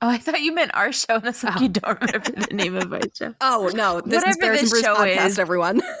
Oh, 0.00 0.08
I 0.08 0.16
thought 0.16 0.40
you 0.40 0.54
meant 0.54 0.70
our 0.74 0.92
show. 0.92 1.16
And 1.16 1.24
I 1.24 1.28
was 1.30 1.42
like, 1.42 1.56
Oh. 1.56 1.60
you 1.60 1.68
don't 1.68 2.00
remember 2.00 2.30
the 2.30 2.54
name 2.54 2.76
of 2.76 2.92
our 2.92 3.00
show. 3.14 3.34
Oh 3.40 3.70
no, 3.74 4.00
this 4.00 4.22
is 4.22 4.36
Whatever 4.36 4.40
Bears 4.40 4.58
and 4.58 4.66
this 4.66 4.70
Brews 4.70 4.82
show 4.84 4.94
podcast, 4.94 5.26
is. 5.26 5.38
everyone. 5.40 5.82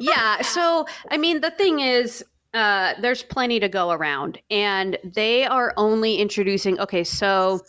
yeah. 0.00 0.42
So, 0.42 0.86
I 1.10 1.16
mean, 1.16 1.40
the 1.40 1.50
thing 1.50 1.80
is, 1.80 2.24
uh, 2.52 2.94
there's 3.00 3.22
plenty 3.22 3.58
to 3.60 3.68
go 3.68 3.90
around, 3.90 4.38
and 4.50 4.96
they 5.04 5.44
are 5.44 5.74
only 5.76 6.16
introducing. 6.16 6.78
Okay, 6.78 7.04
so 7.04 7.60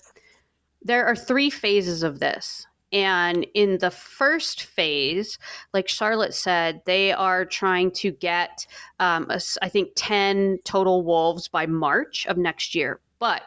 there 0.81 1.05
are 1.05 1.15
three 1.15 1.49
phases 1.49 2.03
of 2.03 2.19
this. 2.19 2.67
And 2.91 3.45
in 3.55 3.79
the 3.79 3.91
first 3.91 4.63
phase, 4.63 5.37
like 5.73 5.89
Charlotte 5.89 6.33
said, 6.33 6.81
they 6.85 7.11
are 7.11 7.43
trying 7.43 7.91
to 7.91 8.11
get, 8.11 8.65
um, 8.99 9.29
a 9.29 9.41
I 9.61 9.67
think, 9.67 9.89
10 9.95 10.59
total 10.63 11.03
wolves 11.03 11.47
by 11.47 11.65
March 11.65 12.25
of 12.27 12.37
next 12.37 12.75
year. 12.75 13.01
But 13.19 13.41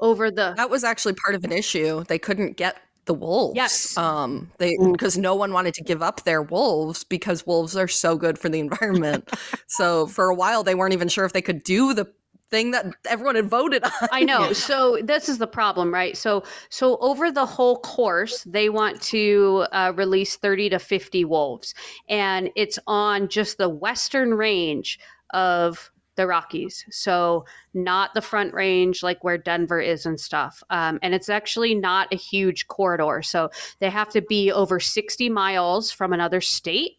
over 0.00 0.30
the 0.30 0.54
that 0.56 0.70
was 0.70 0.82
actually 0.82 1.14
part 1.14 1.34
of 1.34 1.44
an 1.44 1.52
issue. 1.52 2.04
They 2.04 2.18
couldn't 2.18 2.56
get 2.56 2.78
the 3.06 3.14
wolves. 3.14 3.56
Yes. 3.56 3.96
Um 3.96 4.50
they 4.58 4.76
Mm. 4.76 4.92
because 4.92 5.18
no 5.18 5.34
one 5.34 5.52
wanted 5.52 5.74
to 5.74 5.82
give 5.84 6.02
up 6.02 6.24
their 6.24 6.42
wolves 6.42 7.04
because 7.04 7.46
wolves 7.46 7.76
are 7.76 7.88
so 7.88 8.16
good 8.16 8.38
for 8.38 8.48
the 8.48 8.60
environment. 8.60 9.28
so 9.68 10.06
for 10.06 10.28
a 10.28 10.34
while 10.34 10.62
they 10.62 10.74
weren't 10.74 10.92
even 10.94 11.08
sure 11.08 11.24
if 11.24 11.32
they 11.32 11.42
could 11.42 11.62
do 11.62 11.94
the 11.94 12.06
thing 12.50 12.72
that 12.72 12.84
everyone 13.08 13.36
had 13.36 13.48
voted 13.48 13.84
on. 13.84 14.08
I 14.10 14.24
know. 14.24 14.52
So 14.52 14.98
this 15.04 15.28
is 15.28 15.38
the 15.38 15.46
problem, 15.46 15.94
right? 15.94 16.16
So 16.16 16.42
so 16.68 16.96
over 16.98 17.30
the 17.30 17.46
whole 17.46 17.78
course, 17.78 18.42
they 18.42 18.68
want 18.68 19.00
to 19.02 19.66
uh, 19.72 19.92
release 19.94 20.36
thirty 20.36 20.68
to 20.70 20.78
fifty 20.80 21.24
wolves, 21.24 21.74
and 22.08 22.50
it's 22.56 22.78
on 22.88 23.28
just 23.28 23.56
the 23.58 23.68
western 23.68 24.34
range 24.34 24.98
of 25.32 25.92
the 26.20 26.26
Rockies. 26.26 26.84
So 26.90 27.46
not 27.72 28.12
the 28.12 28.20
front 28.20 28.52
range 28.52 29.02
like 29.02 29.24
where 29.24 29.38
Denver 29.38 29.80
is 29.80 30.04
and 30.04 30.20
stuff. 30.20 30.62
Um, 30.68 30.98
and 31.02 31.14
it's 31.14 31.30
actually 31.30 31.74
not 31.74 32.12
a 32.12 32.16
huge 32.16 32.68
corridor. 32.68 33.22
So 33.22 33.48
they 33.78 33.88
have 33.88 34.10
to 34.10 34.20
be 34.20 34.52
over 34.52 34.78
sixty 34.78 35.30
miles 35.30 35.90
from 35.90 36.12
another 36.12 36.42
state. 36.42 36.98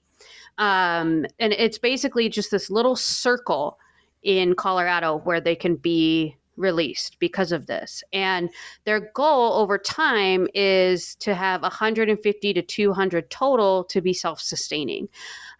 Um, 0.57 1.25
and 1.39 1.53
it's 1.53 1.77
basically 1.77 2.29
just 2.29 2.49
this 2.49 2.71
little 2.71 2.95
circle 2.95 3.77
in 4.23 4.55
Colorado 4.55 5.19
where 5.19 5.39
they 5.39 5.55
can 5.55 5.75
be 5.75 6.35
released 6.57 7.17
because 7.19 7.51
of 7.51 7.67
this. 7.67 8.03
And 8.13 8.49
their 8.85 9.11
goal 9.13 9.53
over 9.53 9.77
time 9.77 10.47
is 10.53 11.15
to 11.15 11.35
have 11.35 11.61
150 11.61 12.53
to 12.53 12.61
200 12.61 13.29
total 13.29 13.83
to 13.85 14.01
be 14.01 14.13
self 14.13 14.41
sustaining. 14.41 15.09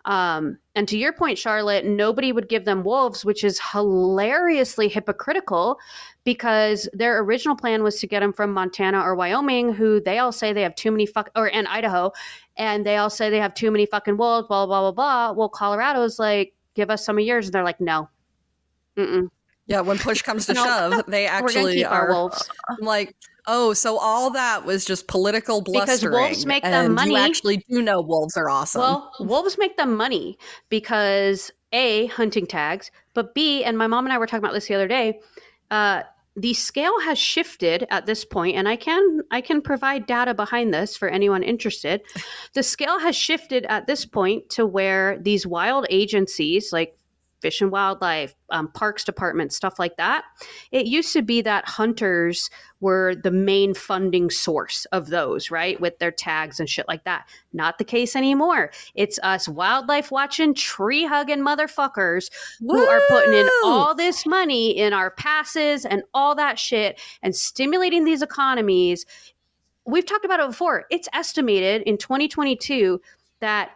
Um, 0.06 0.58
and 0.76 0.88
to 0.88 0.98
your 0.98 1.14
point, 1.14 1.38
Charlotte, 1.38 1.86
nobody 1.86 2.32
would 2.32 2.50
give 2.50 2.66
them 2.66 2.84
wolves, 2.84 3.24
which 3.24 3.44
is 3.44 3.60
hilariously 3.72 4.88
hypocritical 4.88 5.78
because 6.24 6.88
their 6.94 7.20
original 7.20 7.56
plan 7.56 7.84
was 7.84 8.00
to 8.00 8.08
get 8.08 8.22
them 8.22 8.34
from 8.34 8.54
Montana 8.54 9.02
or 9.02 9.16
Wyoming, 9.16 9.74
who 9.74 10.00
they 10.02 10.20
all 10.20 10.32
say 10.32 10.54
they 10.54 10.62
have 10.62 10.76
too 10.76 10.92
many 10.92 11.06
fuck, 11.06 11.30
or 11.36 11.54
and 11.54 11.68
Idaho, 11.68 12.12
and 12.58 12.86
they 12.86 12.98
all 12.98 13.10
say 13.10 13.30
they 13.30 13.40
have 13.40 13.54
too 13.54 13.72
many 13.72 13.86
fucking 13.86 14.18
wolves, 14.18 14.48
blah, 14.48 14.66
blah, 14.66 14.82
blah, 14.82 14.92
blah. 14.92 15.32
Well, 15.34 15.50
Colorado's 15.50 16.20
like, 16.20 16.54
give 16.74 16.90
us 16.90 17.06
some 17.06 17.18
of 17.18 17.26
yours. 17.26 17.48
And 17.48 17.54
they're 17.54 17.64
like, 17.64 17.82
no. 17.82 18.10
Mm-mm. 18.98 19.30
Yeah, 19.68 19.82
when 19.82 19.98
push 19.98 20.22
comes 20.22 20.46
to 20.48 20.54
No, 20.56 20.64
shove, 20.64 21.06
they 21.08 21.26
We're 21.26 21.40
going 21.40 21.54
to 21.54 21.58
actually 21.60 21.76
keep 21.76 21.92
are 21.92 22.10
wolves. 22.10 22.50
like, 22.80 23.16
oh, 23.48 23.74
so 23.74 23.98
all 23.98 24.30
that 24.32 24.66
was 24.66 24.86
just 24.86 25.08
political 25.08 25.62
blustering. 25.62 25.86
Because 25.86 26.04
wolves 26.04 26.46
make 26.46 26.64
them 26.64 26.94
money. 26.94 27.12
You 27.12 27.18
actually 27.18 27.58
do 27.70 27.82
know 27.82 28.02
wolves 28.02 28.38
are 28.38 28.50
awesome. 28.50 28.82
Well, 28.82 29.12
wolves 29.20 29.58
make 29.58 29.78
them 29.78 29.96
money 29.96 30.38
because 30.70 31.52
A, 31.74 32.08
hunting 32.08 32.46
tags, 32.46 32.92
but 33.14 33.34
B, 33.34 33.64
and 33.64 33.78
my 33.78 33.88
mom 33.88 34.06
and 34.06 34.14
I 34.14 34.18
were 34.18 34.28
talking 34.28 34.44
about 34.44 34.54
this 34.54 34.68
the 34.68 34.76
other 34.76 34.88
day, 34.88 35.20
uh, 35.70 36.04
the 36.36 36.54
scale 36.54 36.98
has 37.02 37.20
shifted 37.20 37.86
at 37.90 38.06
this 38.06 38.24
point 38.24 38.56
and 38.56 38.68
i 38.68 38.76
can 38.76 39.20
i 39.32 39.42
can 39.42 39.62
provide 39.62 40.06
data 40.06 40.34
behind 40.34 40.74
this 40.74 40.96
for 40.96 41.10
anyone 41.10 41.44
interested 41.44 42.02
the 42.54 42.64
scale 42.64 42.98
has 43.00 43.18
shifted 43.18 43.66
at 43.68 43.86
this 43.86 44.06
point 44.06 44.50
to 44.50 44.66
where 44.66 45.20
these 45.20 45.46
wild 45.46 45.86
agencies 45.90 46.72
like 46.72 46.96
fish 47.42 47.62
and 47.62 47.72
wildlife 47.72 48.36
um, 48.50 48.68
parks 48.70 49.04
department 49.04 49.52
stuff 49.52 49.80
like 49.80 49.98
that 49.98 50.24
it 50.72 50.86
used 50.86 51.14
to 51.14 51.22
be 51.22 51.42
that 51.42 51.68
hunters 51.68 52.50
were 52.80 53.16
the 53.16 53.32
main 53.32 53.74
funding 53.74 54.30
source 54.30 54.86
of 54.92 55.08
those 55.08 55.52
right 55.52 55.80
with 55.80 55.98
their 56.00 56.12
tags 56.12 56.60
and 56.60 56.70
shit 56.70 56.88
like 56.88 57.04
that 57.04 57.28
not 57.54 57.78
the 57.78 57.84
case 57.84 58.16
anymore 58.16 58.72
it's 58.96 59.20
us 59.24 59.48
wildlife 59.48 60.12
watching 60.12 60.54
tree 60.54 61.06
hugging 61.06 61.40
motherfuckers 61.40 62.30
who 62.60 62.78
are 62.78 63.02
putting 63.10 63.34
in 63.34 63.48
all 63.64 63.96
this 63.96 64.26
money 64.26 64.78
in 64.78 64.94
our 64.94 65.12
passes 65.12 65.86
and 65.86 66.04
all 66.14 66.36
that 66.36 66.60
shit 66.60 67.00
and 67.22 67.36
stimulating 67.36 68.06
these 68.06 68.22
economies. 68.22 69.06
We've 69.86 70.06
talked 70.06 70.26
about 70.26 70.40
it 70.40 70.48
before. 70.48 70.86
It's 70.90 71.08
estimated 71.14 71.82
in 71.84 71.98
2022 71.98 73.02
that 73.40 73.72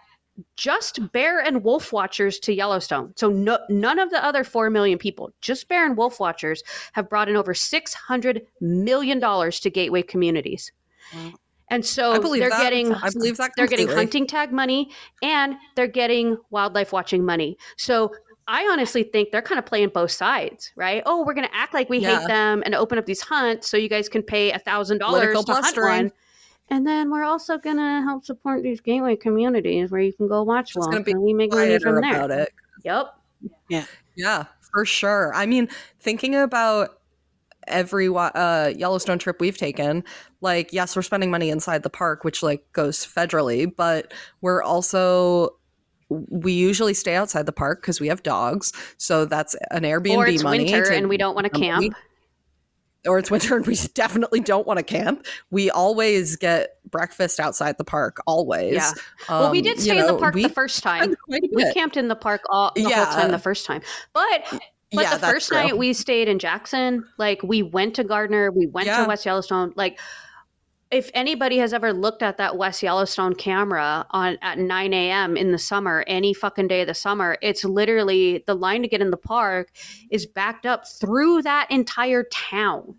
just 0.58 1.00
bear 1.12 1.39
and 1.39 1.63
wolf 1.63 1.94
watchers 1.94 2.39
to 2.39 2.54
Yellowstone. 2.54 3.13
So 3.15 3.30
no, 3.30 3.58
none 3.70 4.00
of 4.00 4.10
the 4.10 4.24
other 4.24 4.44
4 4.44 4.70
million 4.70 4.98
people, 4.98 5.32
just 5.42 5.68
bear 5.68 5.86
and 5.86 5.96
wolf 5.96 6.20
watchers 6.20 6.63
have 6.94 7.10
brought 7.10 7.30
in 7.30 7.36
over 7.36 7.54
600 7.54 8.46
million 8.62 9.20
dollars 9.20 9.60
to 9.62 9.70
gateway 9.70 10.01
communities. 10.01 10.72
Wow. 11.13 11.34
And 11.70 11.84
so 11.86 12.20
they're 12.20 12.50
that. 12.50 12.62
getting 12.62 12.94
I 12.94 13.10
believe 13.10 13.38
that 13.38 13.51
they're 13.56 13.68
getting 13.68 13.88
hunting 13.88 14.27
tag 14.27 14.51
money 14.51 14.92
and 15.24 15.56
they're 15.75 15.88
getting 15.88 16.38
wildlife 16.51 16.94
watching 16.94 17.25
money. 17.25 17.58
So 17.77 18.13
I 18.48 18.68
honestly 18.72 19.01
think 19.01 19.32
they're 19.32 19.42
kind 19.42 19.58
of 19.58 19.65
playing 19.65 19.89
both 19.89 20.12
sides, 20.12 20.72
right? 20.75 21.01
Oh, 21.08 21.25
we're 21.25 21.34
going 21.34 21.48
to 21.48 21.56
act 21.56 21.74
like 21.74 21.89
we 21.89 21.98
Yeah. 21.98 22.20
hate 22.20 22.27
them 22.27 22.62
and 22.65 22.75
open 22.75 23.00
up 23.00 23.08
these 23.08 23.22
hunts 23.22 23.68
so 23.68 23.77
you 23.77 23.89
guys 23.89 24.08
can 24.08 24.22
pay 24.22 24.51
a 24.51 24.60
thousand 24.60 25.00
dollars 25.00 25.44
to 25.44 25.53
hunt 25.53 25.77
one. 25.77 26.12
And 26.70 26.86
then 26.86 27.12
we're 27.12 27.24
also 27.24 27.58
going 27.58 27.78
to 27.78 28.01
help 28.04 28.25
support 28.25 28.64
these 28.64 28.82
gateway 28.82 29.16
communities 29.16 29.92
where 29.92 30.01
you 30.01 30.12
can 30.14 30.28
go 30.28 30.44
watch 30.44 30.70
Just 30.74 30.78
wolves 30.78 30.88
gonna 30.94 31.04
be 31.04 31.12
and 31.12 31.22
we 31.22 31.34
make 31.34 31.51
money 31.51 31.78
from 31.80 32.01
there. 32.01 32.16
about 32.16 32.32
it. 32.32 32.50
Yep. 32.84 33.14
Yeah, 33.70 33.86
Yeah, 34.16 34.46
for 34.74 34.86
sure. 34.86 35.32
I 35.36 35.46
mean, 35.46 35.70
thinking 36.00 36.34
about 36.36 37.00
every 37.68 38.08
uh, 38.08 38.68
Yellowstone 38.75 39.20
trip 39.20 39.40
we've 39.40 39.58
taken, 39.58 40.04
like, 40.42 40.74
yes, 40.74 40.96
we're 40.96 41.01
spending 41.04 41.30
money 41.32 41.50
inside 41.50 41.84
the 41.84 41.90
park, 41.90 42.24
which 42.24 42.42
like 42.42 42.64
goes 42.74 43.06
federally, 43.06 43.72
but 43.75 44.14
we're 44.42 44.62
also 44.64 45.58
we 46.10 46.51
usually 46.54 46.94
stay 46.94 47.16
outside 47.16 47.48
the 47.48 47.51
park 47.51 47.82
because 47.82 48.00
we 48.00 48.08
have 48.08 48.22
dogs, 48.22 48.72
so 48.98 49.25
that's 49.25 49.56
an 49.72 49.82
Airbnb 49.82 50.16
or 50.18 50.28
it's 50.28 50.44
money. 50.44 50.64
winter 50.66 50.86
to- 50.86 50.96
and 50.96 51.10
we 51.10 51.18
don't 51.18 51.34
want 51.34 51.46
to 51.46 51.60
camp. 51.60 51.80
we- 51.80 51.92
or 53.07 53.18
it's 53.20 53.29
winter 53.31 53.55
and 53.57 53.65
we 53.68 53.75
definitely 53.94 54.39
don't 54.39 54.65
want 54.68 54.77
to 54.77 54.83
camp. 54.83 55.25
We 55.51 55.70
always 55.70 56.35
get 56.35 56.77
breakfast 56.89 57.39
outside 57.39 57.77
the 57.77 57.83
park. 57.83 58.18
Always. 58.27 58.74
Yeah. 58.74 58.91
well, 59.29 59.51
we 59.51 59.59
Um, 59.59 59.63
did 59.63 59.75
you 59.77 59.81
stay 59.83 60.00
in 60.00 60.07
the 60.07 60.18
park 60.18 60.33
the 60.35 60.48
first 60.50 60.83
time. 60.83 61.03
spend 61.03 61.18
quite 61.27 61.44
a 61.44 61.50
We 61.53 61.74
camped 61.74 61.98
in 61.98 62.07
the 62.07 62.15
park 62.15 62.41
all 62.50 62.72
the 62.75 62.81
Yeah. 62.81 63.05
whole 63.05 63.15
time 63.22 63.31
the 63.31 63.39
first 63.39 63.65
time. 63.65 63.81
But 64.13 64.44
But 64.91 65.01
yeah, 65.03 65.18
the 65.18 65.27
first 65.27 65.50
true. 65.50 65.57
night 65.57 65.77
we 65.77 65.91
stayed 65.94 66.27
in 66.29 66.39
Jackson, 66.39 67.05
like 67.18 67.41
we 67.44 67.63
went 67.63 67.96
to 67.96 68.03
Gardiner, 68.03 68.51
we 68.51 68.68
went 68.68 68.87
Yeah. 68.87 69.01
to 69.01 69.07
West 69.07 69.25
Yellowstone. 69.25 69.74
Like 69.75 70.00
if 70.96 71.12
anybody 71.14 71.58
has 71.58 71.74
ever 71.74 71.92
looked 71.92 72.24
at 72.24 72.38
that 72.38 72.58
West 72.58 72.81
Yellowstone 72.81 73.36
camera 73.36 74.05
on 74.12 74.38
at 74.42 74.58
9 74.58 74.94
a.m. 74.94 75.36
in 75.36 75.51
the 75.51 75.58
summer, 75.58 76.05
any 76.08 76.34
fucking 76.34 76.70
day 76.70 76.81
of 76.81 76.88
the 76.88 76.94
summer, 76.94 77.38
it's 77.42 77.66
literally 77.66 78.44
the 78.48 78.55
line 78.55 78.81
to 78.81 78.88
get 78.88 79.01
in 79.01 79.12
the 79.12 79.18
park 79.18 79.72
is 80.10 80.25
backed 80.25 80.66
up 80.66 80.88
through 80.88 81.42
that 81.42 81.70
entire 81.70 82.24
town. 82.31 82.96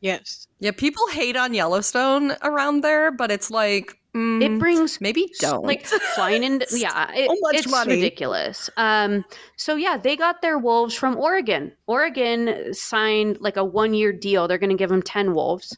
Yes. 0.00 0.46
Yeah, 0.60 0.70
people 0.70 1.08
hate 1.08 1.36
on 1.36 1.52
Yellowstone 1.52 2.32
around 2.42 2.82
there, 2.82 3.10
but 3.10 3.32
it's 3.32 3.50
like 3.50 3.98
mm, 4.14 4.40
It 4.42 4.60
brings 4.60 5.00
maybe 5.00 5.28
don't 5.40 5.64
like 5.64 5.84
flying 6.14 6.44
in 6.44 6.62
yeah 6.72 7.10
it, 7.12 7.28
So 7.28 7.48
it's 7.50 7.68
money. 7.68 7.94
ridiculous 7.96 8.70
um 8.76 9.24
so 9.56 9.74
yeah 9.74 9.96
they 9.96 10.16
got 10.16 10.42
their 10.42 10.58
wolves 10.58 10.94
from 10.94 11.16
oregon 11.16 11.72
oregon 11.86 12.72
signed 12.72 13.38
like 13.40 13.56
a 13.56 13.64
one 13.64 13.94
year 13.94 14.12
deal 14.12 14.46
they're 14.46 14.58
going 14.58 14.70
to 14.70 14.76
give 14.76 14.90
them 14.90 15.02
10 15.02 15.34
wolves 15.34 15.76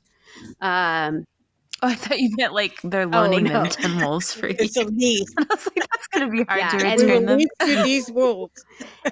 um 0.61 1.24
Oh, 1.82 1.88
I 1.88 1.94
thought 1.94 2.18
you 2.18 2.34
meant 2.36 2.52
like 2.54 2.80
they're 2.82 3.06
loaning 3.06 3.44
no. 3.44 3.52
them 3.52 3.68
ten 3.70 4.00
wolves 4.00 4.32
for 4.32 4.48
you. 4.48 4.56
It's 4.58 4.76
a 4.76 4.82
lease. 4.84 5.32
I 5.38 5.46
was 5.48 5.66
like, 5.66 5.76
that's 5.88 6.06
gonna 6.08 6.28
be 6.28 6.42
hard 6.48 6.58
Yeah, 6.58 6.70
to 6.70 6.76
return 6.78 7.26
them. 7.26 7.38
lease 7.38 7.48
you 7.62 7.82
these 7.84 8.10
wolves. 8.14 8.64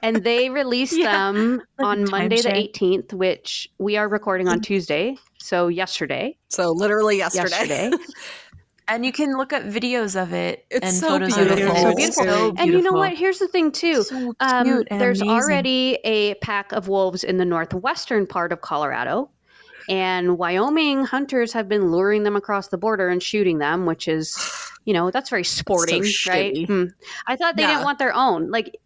and 0.02 0.24
they 0.24 0.50
released 0.50 0.92
Yeah, 0.94 1.12
them 1.31 1.61
like 1.79 1.85
a 1.85 1.87
on 1.87 2.11
monday 2.11 2.42
the 2.42 2.48
18th 2.50 3.12
which 3.12 3.68
we 3.79 3.96
are 3.96 4.09
recording 4.09 4.48
on 4.48 4.61
tuesday 4.61 5.16
so 5.38 5.68
yesterday 5.68 6.37
so 6.50 6.72
literally 6.72 7.18
yesterday. 7.18 7.50
yesterday 7.50 7.90
And 8.88 9.05
you 9.05 9.11
can 9.12 9.37
look 9.37 9.52
up 9.52 9.62
videos 9.64 10.20
of 10.20 10.33
it 10.33 10.64
It's 10.70 10.87
and 10.87 10.94
so 10.94 11.09
photos 11.09 11.37
beautiful. 11.37 11.52
of 11.57 11.59
it. 11.59 11.72
It's 11.72 11.83
So 11.83 11.94
beautiful. 11.96 12.24
so 12.24 12.52
beautiful. 12.52 12.62
and 12.62 12.72
you 12.72 12.83
know 12.83 12.92
what 12.92 13.14
here's 13.16 13.38
the 13.40 13.48
thing 13.48 13.72
too 13.72 14.02
So 14.02 14.33
Um, 14.40 14.85
there's 14.90 15.20
amazing. 15.22 15.29
already 15.29 15.98
a 16.05 16.35
pack 16.35 16.70
of 16.72 16.87
wolves 16.88 17.24
in 17.24 17.37
the 17.38 17.44
northwestern 17.44 18.26
part 18.29 18.52
of 18.52 18.61
Colorado, 18.61 19.31
and 19.88 20.38
Wyoming 20.38 21.05
hunters 21.05 21.53
have 21.53 21.68
been 21.68 21.90
luring 21.90 22.22
them 22.25 22.37
across 22.37 22.68
the 22.68 22.79
border 22.79 23.09
and 23.09 23.22
shooting 23.22 23.59
them, 23.59 23.87
which 23.87 24.09
is, 24.09 24.37
you 24.85 24.92
know, 24.94 25.11
that's 25.11 25.31
very 25.31 25.44
sporting, 25.44 26.03
right? 26.27 26.55
shitty. 26.55 26.66
Hmm. 26.66 26.85
I 27.27 27.37
thought 27.37 27.57
they 27.57 27.62
Yeah. 27.62 27.68
didn't 27.68 27.85
want 27.85 27.99
their 27.99 28.14
own. 28.14 28.51
Like, 28.51 28.77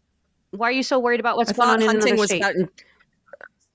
why 0.50 0.68
are 0.68 0.72
you 0.72 0.82
so 0.82 0.98
worried 0.98 1.20
about 1.20 1.36
what's 1.36 1.50
I 1.50 1.54
going 1.54 1.68
thought 1.68 1.74
on 1.76 1.82
in 1.82 1.88
hunting 1.88 2.06
another 2.08 2.20
was 2.20 2.28
state? 2.28 2.42
about 2.42 2.54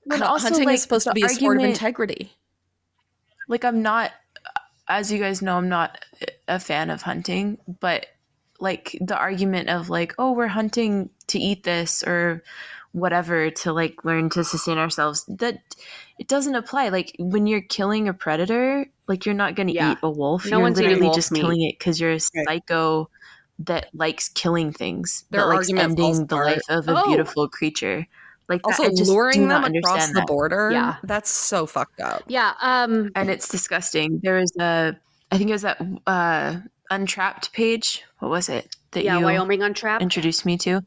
But 0.06 0.22
also, 0.22 0.48
hunting 0.48 0.66
like, 0.66 0.74
is 0.74 0.82
supposed 0.82 1.04
to 1.04 1.10
the 1.10 1.14
be 1.14 1.24
a 1.24 1.28
sport 1.28 1.58
of 1.58 1.64
integrity. 1.64 2.32
like 3.48 3.64
I'm 3.64 3.82
not 3.82 4.12
as 4.88 5.10
you 5.10 5.18
guys 5.18 5.42
know 5.42 5.56
I'm 5.56 5.68
not 5.68 5.98
a 6.48 6.60
fan 6.60 6.90
of 6.90 7.02
hunting, 7.02 7.58
but 7.80 8.06
like 8.60 8.96
the 9.00 9.16
argument 9.16 9.68
of 9.68 9.90
like 9.90 10.14
oh 10.18 10.32
we're 10.32 10.46
hunting 10.46 11.10
to 11.28 11.38
eat 11.38 11.64
this 11.64 12.02
or 12.02 12.42
whatever 12.92 13.50
to 13.50 13.72
like 13.72 14.04
learn 14.04 14.30
to 14.30 14.44
sustain 14.44 14.78
ourselves 14.78 15.24
that 15.28 15.58
it 16.18 16.28
doesn't 16.28 16.54
apply 16.54 16.88
like 16.88 17.14
when 17.18 17.46
you're 17.46 17.60
killing 17.60 18.08
a 18.08 18.14
predator 18.14 18.86
like 19.06 19.26
you're 19.26 19.34
not 19.34 19.54
going 19.54 19.66
to 19.68 19.74
Yeah. 19.74 19.92
eat 19.92 19.98
a 20.02 20.10
wolf 20.10 20.44
No 20.46 20.52
you're 20.56 20.60
one's 20.60 20.80
eating 20.80 20.92
literally 20.94 21.14
just 21.14 21.30
meat. 21.32 21.40
killing 21.40 21.62
it 21.62 21.78
cuz 21.78 22.00
you're 22.00 22.10
a 22.10 22.20
Right. 22.34 22.46
psycho 22.48 23.10
that 23.60 23.88
likes 23.94 24.28
killing 24.30 24.72
things 24.72 25.24
Their 25.30 25.42
that 25.42 25.46
likes 25.48 25.58
argument 25.68 25.90
ending 25.90 26.26
the 26.26 26.34
apart. 26.34 26.46
life 26.46 26.62
of 26.68 26.88
a 26.88 27.02
Oh. 27.02 27.06
beautiful 27.06 27.48
creature 27.48 28.06
like 28.48 28.60
Also, 28.64 28.84
I 28.84 28.88
just 28.90 29.10
luring 29.10 29.48
them 29.48 29.64
across 29.64 29.66
understand 29.66 30.14
the 30.14 30.20
that. 30.20 30.26
border. 30.28 30.70
Yeah. 30.70 30.96
That's 31.02 31.28
so 31.30 31.66
fucked 31.66 32.00
up. 32.00 32.22
Yeah. 32.28 32.52
Um. 32.60 33.10
and 33.16 33.28
it's 33.28 33.48
disgusting. 33.48 34.20
There 34.22 34.36
was 34.38 34.52
a, 34.60 34.96
I 35.32 35.36
think 35.38 35.50
it 35.50 35.52
was 35.52 35.62
that 35.62 35.78
uh, 36.06 36.56
Untrapped 36.88 37.52
page. 37.52 38.04
What 38.20 38.30
was 38.30 38.48
it 38.48 38.76
that 38.92 39.02
Yeah. 39.04 39.18
you 39.18 39.24
Wyoming 39.24 39.62
Untrapped. 39.64 40.00
introduced 40.00 40.46
me 40.46 40.56
to? 40.58 40.80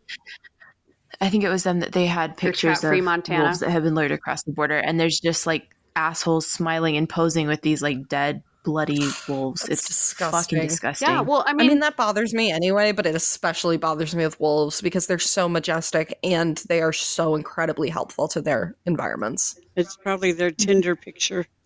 I 1.22 1.30
think 1.30 1.44
it 1.44 1.50
was 1.50 1.64
them 1.64 1.80
that 1.80 1.92
they 1.92 2.06
had 2.06 2.38
pictures 2.38 2.84
of 2.84 2.98
Montana. 3.00 3.44
wolves 3.44 3.60
that 3.60 3.70
have 3.70 3.84
been 3.84 3.96
lured 3.96 4.12
across 4.12 4.44
the 4.44 4.52
border, 4.52 4.78
and 4.78 5.00
there's 5.00 5.20
just 5.20 5.48
like 5.48 5.76
assholes 5.96 6.48
smiling 6.48 6.98
and 6.98 7.10
posing 7.10 7.48
with 7.48 7.62
these 7.62 7.82
like 7.82 8.08
dead, 8.08 8.44
bloody 8.64 9.10
wolves. 9.28 9.62
That's 9.62 9.82
it's 9.82 9.88
disgusting. 9.88 10.58
fucking 10.58 10.68
disgusting. 10.68 11.08
Yeah, 11.08 11.22
well, 11.22 11.44
I 11.46 11.54
mean, 11.54 11.60
I 11.60 11.64
mean, 11.64 11.68
mean, 11.70 11.80
that 11.80 11.98
bothers 11.98 12.34
me 12.34 12.52
anyway, 12.52 12.92
but 12.92 13.06
it 13.06 13.16
especially 13.16 13.78
bothers 13.78 14.16
me 14.16 14.24
with 14.24 14.40
wolves 14.40 14.82
because 14.82 15.08
they're 15.08 15.20
so 15.20 15.50
majestic 15.50 16.18
and 16.24 16.58
they 16.70 16.82
are 16.82 16.94
so 16.94 17.36
incredibly 17.36 17.90
helpful 17.90 18.28
to 18.30 18.42
their 18.42 18.76
environments. 18.86 19.60
It's 19.76 19.96
probably 19.98 20.32
their 20.32 20.52
Tinder 20.52 20.96
picture. 20.96 21.46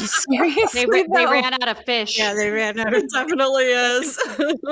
seriously, 0.30 0.86
they, 0.90 1.02
ra- 1.02 1.14
they 1.14 1.26
ran 1.26 1.54
out 1.54 1.68
of 1.68 1.78
fish. 1.84 2.18
Yeah, 2.18 2.34
they 2.34 2.50
ran 2.50 2.78
out 2.78 2.94
of 2.94 3.02
It 3.02 3.10
definitely 3.12 3.64
is. 3.64 4.18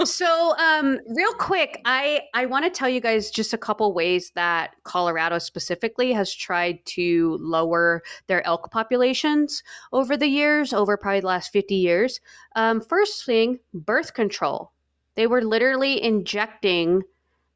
so 0.04 0.56
um 0.58 0.98
real 1.14 1.32
quick 1.34 1.80
i 1.84 2.22
i 2.34 2.46
want 2.46 2.64
to 2.64 2.70
tell 2.70 2.88
you 2.88 3.00
guys 3.00 3.30
just 3.30 3.52
a 3.52 3.58
couple 3.58 3.92
ways 3.92 4.32
that 4.34 4.74
colorado 4.84 5.38
specifically 5.38 6.12
has 6.12 6.32
tried 6.34 6.84
to 6.86 7.36
lower 7.40 8.02
their 8.26 8.46
elk 8.46 8.70
populations 8.70 9.62
over 9.92 10.16
the 10.16 10.26
years 10.26 10.72
over 10.72 10.96
probably 10.96 11.20
the 11.20 11.26
last 11.26 11.52
50 11.52 11.74
years 11.74 12.20
um 12.56 12.80
first 12.80 13.24
thing 13.24 13.58
birth 13.74 14.14
control 14.14 14.72
they 15.14 15.26
were 15.26 15.42
literally 15.42 16.02
injecting 16.02 17.02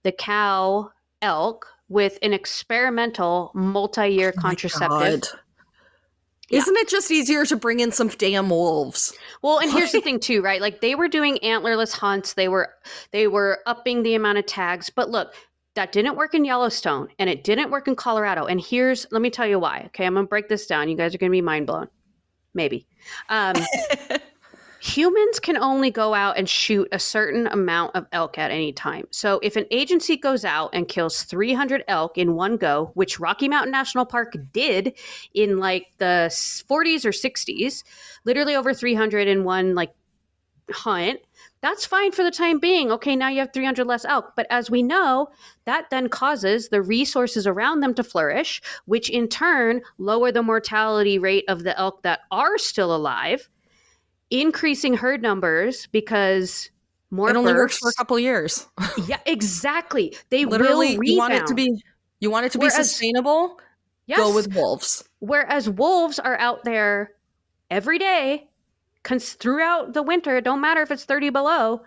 the 0.02 0.12
cow 0.12 0.90
elk 1.22 1.66
with 1.88 2.18
an 2.22 2.33
experimental 2.33 3.50
multi-year 3.55 4.33
Oh 4.37 4.40
contraceptive 4.40 5.20
God. 5.22 5.40
Yeah. 6.49 6.61
Isn't 6.61 6.77
it 6.77 6.89
just 6.89 7.11
easier 7.11 7.45
to 7.45 7.57
bring 7.57 7.81
in 7.81 7.91
some 7.91 8.09
damn 8.09 8.51
wolves? 8.51 9.13
Well, 9.43 9.59
and 9.59 9.71
here's 9.71 9.91
the 9.91 10.01
thing 10.01 10.21
too, 10.21 10.43
right? 10.43 10.61
Like 10.61 10.81
they 10.81 10.95
were 10.95 11.09
doing 11.09 11.39
antlerless 11.43 11.93
hunts. 11.93 12.35
They 12.35 12.47
were 12.49 12.73
they 13.11 13.27
were 13.27 13.59
upping 13.67 14.05
the 14.05 14.15
amount 14.15 14.39
of 14.39 14.47
tags. 14.47 14.89
But 14.89 15.11
look, 15.11 15.35
that 15.75 15.91
didn't 15.91 16.17
work 16.17 16.35
in 16.35 16.45
Yellowstone 16.45 17.09
and 17.19 17.29
it 17.29 17.43
didn't 17.43 17.71
work 17.71 17.89
in 17.89 17.97
Colorado. 17.97 18.47
And 18.47 18.61
here's 18.61 19.07
let 19.11 19.23
me 19.23 19.31
tell 19.31 19.47
you 19.47 19.59
why. 19.59 19.85
Okay, 19.87 20.07
I'm 20.07 20.15
gonna 20.15 20.29
break 20.29 20.49
this 20.49 20.67
down. 20.67 20.89
You 20.89 20.97
guys 20.97 21.15
are 21.15 21.19
gonna 21.19 21.31
be 21.31 21.43
mind 21.43 21.67
blown. 21.67 21.89
Maybe. 22.55 22.87
Um, 23.29 23.55
humans 24.87 25.40
can 25.40 25.57
only 25.57 25.90
go 25.90 26.14
out 26.14 26.38
and 26.38 26.49
shoot 26.49 26.88
a 26.92 26.99
certain 26.99 27.46
amount 27.49 27.96
of 27.96 28.07
elk 28.12 28.38
at 28.38 28.51
any 28.51 28.72
time. 28.72 29.07
So 29.11 29.40
if 29.42 29.57
an 29.57 29.66
agency 29.70 30.16
goes 30.16 30.44
out 30.44 30.70
and 30.72 30.87
kills 30.87 31.25
300 31.25 31.85
elk 31.88 32.16
in 32.16 32.35
one 32.35 32.57
go, 32.57 32.92
which 32.94 33.18
Rocky 33.18 33.49
Mountain 33.49 33.72
National 33.72 34.07
Park 34.07 34.37
did 34.53 34.96
in 35.35 35.59
like 35.59 35.87
the 35.99 36.29
40s 36.31 37.05
or 37.05 37.11
60s, 37.11 37.83
literally 38.25 38.55
over 38.55 38.72
300 38.72 39.27
in 39.27 39.44
one 39.44 39.75
like 39.75 39.92
hunt, 40.70 41.20
that's 41.62 41.87
fine 41.87 42.12
for 42.12 42.22
the 42.22 42.31
time 42.31 42.59
being. 42.59 42.92
Okay, 42.92 43.16
now 43.16 43.29
you 43.29 43.40
have 43.40 43.53
300 43.53 43.87
less 43.87 44.05
elk. 44.05 44.35
But 44.37 44.46
as 44.51 44.70
we 44.70 44.83
know, 44.83 45.29
that 45.64 45.90
then 45.90 46.09
causes 46.09 46.68
the 46.68 46.83
resources 46.83 47.46
around 47.46 47.81
them 47.81 47.94
to 47.94 48.05
flourish, 48.05 48.62
which 48.85 49.11
in 49.11 49.29
turn 49.29 49.83
lower 49.99 50.31
the 50.31 50.42
mortality 50.42 51.18
rate 51.18 51.44
of 51.49 51.64
the 51.64 51.77
elk 51.79 52.03
that 52.03 52.20
are 52.31 52.59
still 52.59 52.94
alive, 52.94 53.49
increasing 54.31 54.95
herd 54.95 55.23
numbers 55.23 55.87
because 55.93 56.71
more 57.11 57.31
it 57.31 57.37
only 57.37 57.53
works 57.55 57.79
for 57.79 57.89
a 57.89 57.93
couple 57.95 58.19
years. 58.19 58.67
yeah, 59.07 59.19
exactly. 59.27 60.17
They 60.31 60.45
Literally, 60.45 60.99
you 61.03 61.17
want 61.19 61.35
it 61.35 61.47
to 61.47 61.55
be 61.55 61.83
you 62.21 62.31
want 62.31 62.47
it 62.47 62.53
to 62.53 62.59
be 62.59 62.67
Whereas- 62.67 62.75
sustainable. 62.91 63.59
yes. 64.07 64.19
Go 64.19 64.35
with 64.35 64.55
wolves. 64.55 65.05
Whereas 65.21 65.69
wolves 65.69 66.19
are 66.19 66.39
out 66.39 66.65
there 66.65 67.12
every 67.71 67.99
day, 67.99 68.49
cons- 69.03 69.35
throughout 69.35 69.93
the 69.93 70.03
winter. 70.03 70.37
It 70.39 70.45
don't 70.45 70.61
matter 70.61 70.81
if 70.83 70.91
it's 70.91 71.05
30 71.05 71.31
below, 71.31 71.83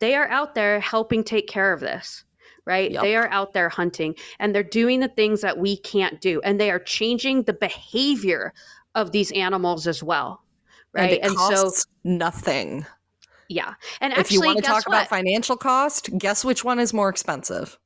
they 0.00 0.14
are 0.14 0.28
out 0.28 0.54
there 0.54 0.80
helping 0.80 1.22
take 1.24 1.48
care 1.48 1.72
of 1.72 1.80
this, 1.80 2.24
right? 2.64 2.90
Yep. 2.90 3.02
They 3.02 3.16
are 3.16 3.28
out 3.30 3.52
there 3.52 3.68
hunting 3.68 4.14
and 4.38 4.54
they're 4.54 4.62
doing 4.62 5.00
the 5.00 5.08
things 5.08 5.40
that 5.42 5.58
we 5.58 5.76
can't 5.78 6.20
do. 6.20 6.40
And 6.42 6.58
they 6.60 6.70
are 6.70 6.78
changing 6.78 7.42
the 7.44 7.52
behavior 7.52 8.52
of 8.94 9.12
these 9.12 9.30
animals 9.32 9.86
as 9.86 10.02
well, 10.02 10.42
right? 10.94 11.20
And 11.22 11.32
it 11.32 11.36
costs 11.36 11.86
nothing. 12.04 12.86
yeah. 13.48 13.74
And 14.00 14.12
actually, 14.12 14.22
if 14.22 14.32
you 14.32 14.40
want 14.42 14.58
to 14.58 14.62
talk 14.64 14.86
what? 14.88 14.94
about 14.96 15.08
financial 15.08 15.56
cost, 15.56 16.10
guess 16.18 16.44
which 16.44 16.64
one 16.64 16.78
is 16.78 16.92
more 16.94 17.08
expensive? 17.08 17.78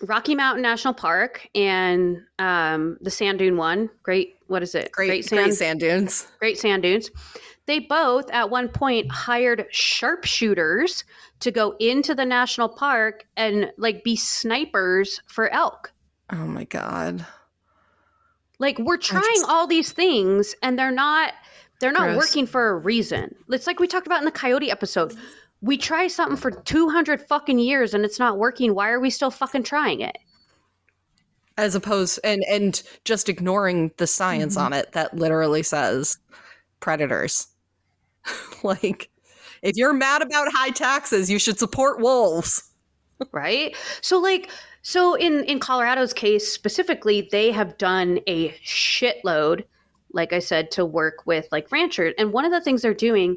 Rocky 0.00 0.34
Mountain 0.34 0.62
National 0.62 0.94
Park 0.94 1.48
and 1.54 2.18
um, 2.38 2.98
the 3.00 3.10
sand 3.10 3.40
dune 3.40 3.56
one, 3.56 3.90
great, 4.02 4.36
what 4.46 4.62
is 4.62 4.74
it? 4.74 4.92
Great, 4.92 5.28
great 5.28 5.54
sand 5.54 5.80
dunes. 5.80 6.28
Great 6.38 6.58
Sand 6.58 6.82
Dunes. 6.82 7.10
They 7.66 7.80
both 7.80 8.30
at 8.30 8.48
one 8.48 8.68
point 8.68 9.10
hired 9.10 9.66
sharpshooters 9.70 11.04
to 11.40 11.50
go 11.50 11.74
into 11.80 12.14
the 12.14 12.24
national 12.24 12.68
park 12.70 13.26
and 13.36 13.70
like 13.76 14.04
be 14.04 14.16
snipers 14.16 15.20
for 15.26 15.50
elk. 15.50 15.92
Oh 16.32 16.46
my 16.46 16.64
god. 16.64 17.26
Like 18.58 18.78
we're 18.78 18.96
trying 18.96 19.22
just- 19.22 19.48
all 19.48 19.66
these 19.66 19.92
things 19.92 20.54
and 20.62 20.78
they're 20.78 20.90
not 20.90 21.34
they're 21.80 21.92
not 21.92 22.08
Gross. 22.08 22.16
working 22.16 22.46
for 22.46 22.70
a 22.70 22.76
reason. 22.76 23.34
It's 23.50 23.66
like 23.66 23.78
we 23.80 23.86
talked 23.86 24.06
about 24.06 24.18
in 24.20 24.24
the 24.24 24.30
coyote 24.30 24.70
episode. 24.70 25.14
We 25.60 25.76
try 25.76 26.06
something 26.08 26.36
for 26.36 26.50
200 26.50 27.20
fucking 27.28 27.58
years 27.58 27.94
and 27.94 28.04
it's 28.04 28.18
not 28.18 28.38
working. 28.38 28.74
Why 28.74 28.90
are 28.90 29.00
we 29.00 29.10
still 29.10 29.30
fucking 29.30 29.64
trying 29.64 30.00
it? 30.00 30.18
As 31.56 31.74
opposed 31.74 32.20
and 32.22 32.44
and 32.48 32.80
just 33.04 33.28
ignoring 33.28 33.90
the 33.96 34.06
science 34.06 34.56
Mm-hmm. 34.56 34.66
on 34.66 34.72
it 34.72 34.92
that 34.92 35.16
literally 35.16 35.62
says 35.64 36.18
predators. 36.80 37.48
like 38.62 39.10
if 39.62 39.76
you're 39.76 39.92
mad 39.92 40.22
about 40.22 40.52
high 40.52 40.70
taxes, 40.70 41.28
you 41.30 41.38
should 41.40 41.58
support 41.58 42.00
wolves. 42.00 42.62
right 43.32 43.74
so 44.00 44.20
like 44.20 44.48
so 44.82 45.14
in 45.16 45.42
in 45.44 45.58
colorado's 45.58 46.12
case 46.12 46.46
specifically 46.46 47.28
they 47.32 47.50
have 47.50 47.76
done 47.76 48.20
a 48.28 48.50
shitload 48.64 49.64
like 50.12 50.32
i 50.32 50.38
said 50.38 50.70
to 50.70 50.84
work 50.84 51.26
with 51.26 51.46
like 51.52 51.70
ranchers 51.72 52.14
and 52.18 52.32
one 52.32 52.44
of 52.44 52.52
the 52.52 52.60
things 52.60 52.82
they're 52.82 52.94
doing 52.94 53.36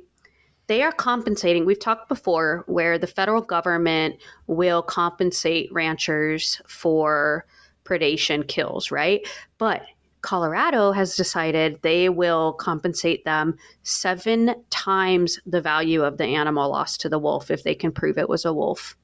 they 0.67 0.81
are 0.81 0.91
compensating 0.91 1.65
we've 1.65 1.79
talked 1.79 2.07
before 2.07 2.63
where 2.67 2.97
the 2.97 3.07
federal 3.07 3.41
government 3.41 4.15
will 4.47 4.81
compensate 4.81 5.71
ranchers 5.71 6.61
for 6.67 7.45
predation 7.83 8.47
kills 8.47 8.91
right 8.91 9.27
but 9.57 9.83
colorado 10.21 10.91
has 10.91 11.15
decided 11.15 11.79
they 11.81 12.07
will 12.07 12.53
compensate 12.53 13.25
them 13.25 13.57
seven 13.83 14.53
times 14.69 15.39
the 15.45 15.61
value 15.61 16.03
of 16.03 16.17
the 16.17 16.25
animal 16.25 16.69
lost 16.69 17.01
to 17.01 17.09
the 17.09 17.19
wolf 17.19 17.49
if 17.49 17.63
they 17.63 17.75
can 17.75 17.91
prove 17.91 18.17
it 18.17 18.29
was 18.29 18.45
a 18.45 18.53
wolf 18.53 18.95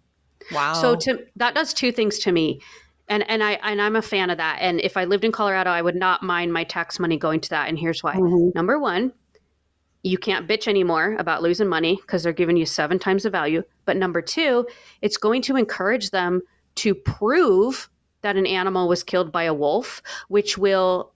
Wow. 0.52 0.74
so 0.74 0.96
to 0.96 1.26
that 1.36 1.56
does 1.56 1.74
two 1.74 1.92
things 1.92 2.20
to 2.20 2.32
me. 2.32 2.62
And 3.10 3.30
and 3.30 3.42
I 3.44 3.54
and 3.64 3.82
I'm 3.82 3.96
a 3.96 4.02
fan 4.02 4.30
of 4.30 4.38
that. 4.38 4.58
And 4.62 4.82
if 4.82 4.98
I 4.98 5.06
lived 5.06 5.24
in 5.24 5.32
Colorado, 5.32 5.70
I 5.70 5.82
would 5.82 5.96
not 5.96 6.24
mind 6.24 6.52
my 6.52 6.64
tax 6.64 7.00
money 7.00 7.18
going 7.18 7.40
to 7.42 7.50
that. 7.52 7.70
And 7.70 7.80
here's 7.80 8.04
why. 8.04 8.16
Mhm. 8.16 8.54
Number 8.54 8.78
one, 8.80 9.14
you 10.04 10.18
can't 10.18 10.48
bitch 10.48 10.68
anymore 10.68 11.16
about 11.20 11.42
losing 11.42 11.68
money 11.70 11.96
because 12.02 12.24
they're 12.24 12.34
giving 12.34 12.58
you 12.58 12.66
seven 12.66 13.00
times 13.00 13.24
the 13.24 13.30
value. 13.30 13.64
But 13.86 13.98
number 13.98 14.22
two, 14.22 14.68
it's 15.02 15.18
going 15.18 15.42
to 15.44 15.56
encourage 15.56 16.12
them 16.12 16.42
to 16.76 16.94
prove 16.94 17.90
that 18.22 18.36
an 18.36 18.46
animal 18.46 18.88
was 18.88 19.04
killed 19.04 19.32
by 19.32 19.44
a 19.44 19.54
wolf, 19.54 20.02
which 20.28 20.58
will 20.58 21.14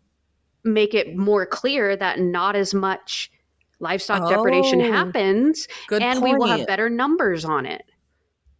make 0.63 0.93
it 0.93 1.17
more 1.17 1.45
clear 1.45 1.95
that 1.95 2.19
not 2.19 2.55
as 2.55 2.73
much 2.73 3.31
livestock 3.79 4.29
depredation 4.29 4.79
Oh, 4.81 4.91
happens 4.91 5.67
Good 5.87 6.03
and 6.03 6.19
point. 6.19 6.33
we 6.33 6.37
will 6.39 6.47
have 6.47 6.67
better 6.67 6.89
numbers 6.89 7.43
on 7.43 7.65
it. 7.65 7.83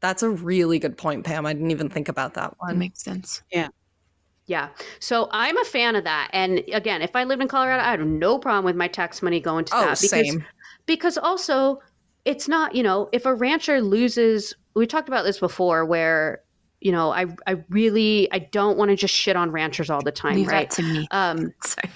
That's 0.02 0.24
a 0.24 0.30
really 0.30 0.80
good 0.80 0.98
point, 0.98 1.26
Pam. 1.26 1.46
I 1.46 1.54
didn't 1.54 1.72
even 1.72 1.90
think 1.90 2.10
about 2.10 2.34
that 2.34 2.58
one. 2.58 2.70
That 2.70 2.74
one. 2.74 2.80
makes 2.80 3.04
sense. 3.04 3.42
Yeah. 3.52 3.70
Yeah. 4.48 4.70
So 5.00 5.30
I'm 5.32 5.58
a 5.58 5.64
fan 5.64 5.96
of 5.96 6.04
that. 6.04 6.30
And 6.34 6.64
again, 6.74 7.02
if 7.02 7.16
I 7.16 7.24
lived 7.24 7.42
in 7.42 7.48
Colorado, 7.48 7.84
I'd 7.84 8.00
have 8.00 8.08
no 8.08 8.38
problem 8.40 8.66
with 8.66 8.76
my 8.76 8.88
tax 8.88 9.22
money 9.22 9.40
going 9.40 9.66
to 9.66 9.76
Oh, 9.76 9.80
that. 9.82 10.02
Because, 10.02 10.10
same. 10.10 10.46
Because 10.88 11.18
also, 11.18 11.80
it's 12.26 12.48
not, 12.48 12.76
you 12.76 12.84
know, 12.84 13.08
if 13.12 13.26
a 13.26 13.34
rancher 13.34 13.80
loses, 13.82 14.54
we 14.74 14.88
talked 14.88 15.08
about 15.08 15.24
this 15.24 15.40
before 15.40 15.86
where, 15.86 16.42
you 16.82 16.92
know, 16.92 17.12
I, 17.12 17.28
I 17.46 17.64
really, 17.70 18.28
I 18.32 18.40
don't 18.40 18.78
want 18.78 18.90
to 18.90 18.96
just 18.98 19.14
shit 19.14 19.36
on 19.36 19.52
ranchers 19.52 19.90
all 19.90 20.02
the 20.02 20.12
time, 20.12 20.36
Leave 20.36 20.48
right? 20.48 20.70
that 20.70 20.76
to 20.78 20.84
me. 20.84 21.08
Um, 21.12 21.54
Sorry. 21.64 21.92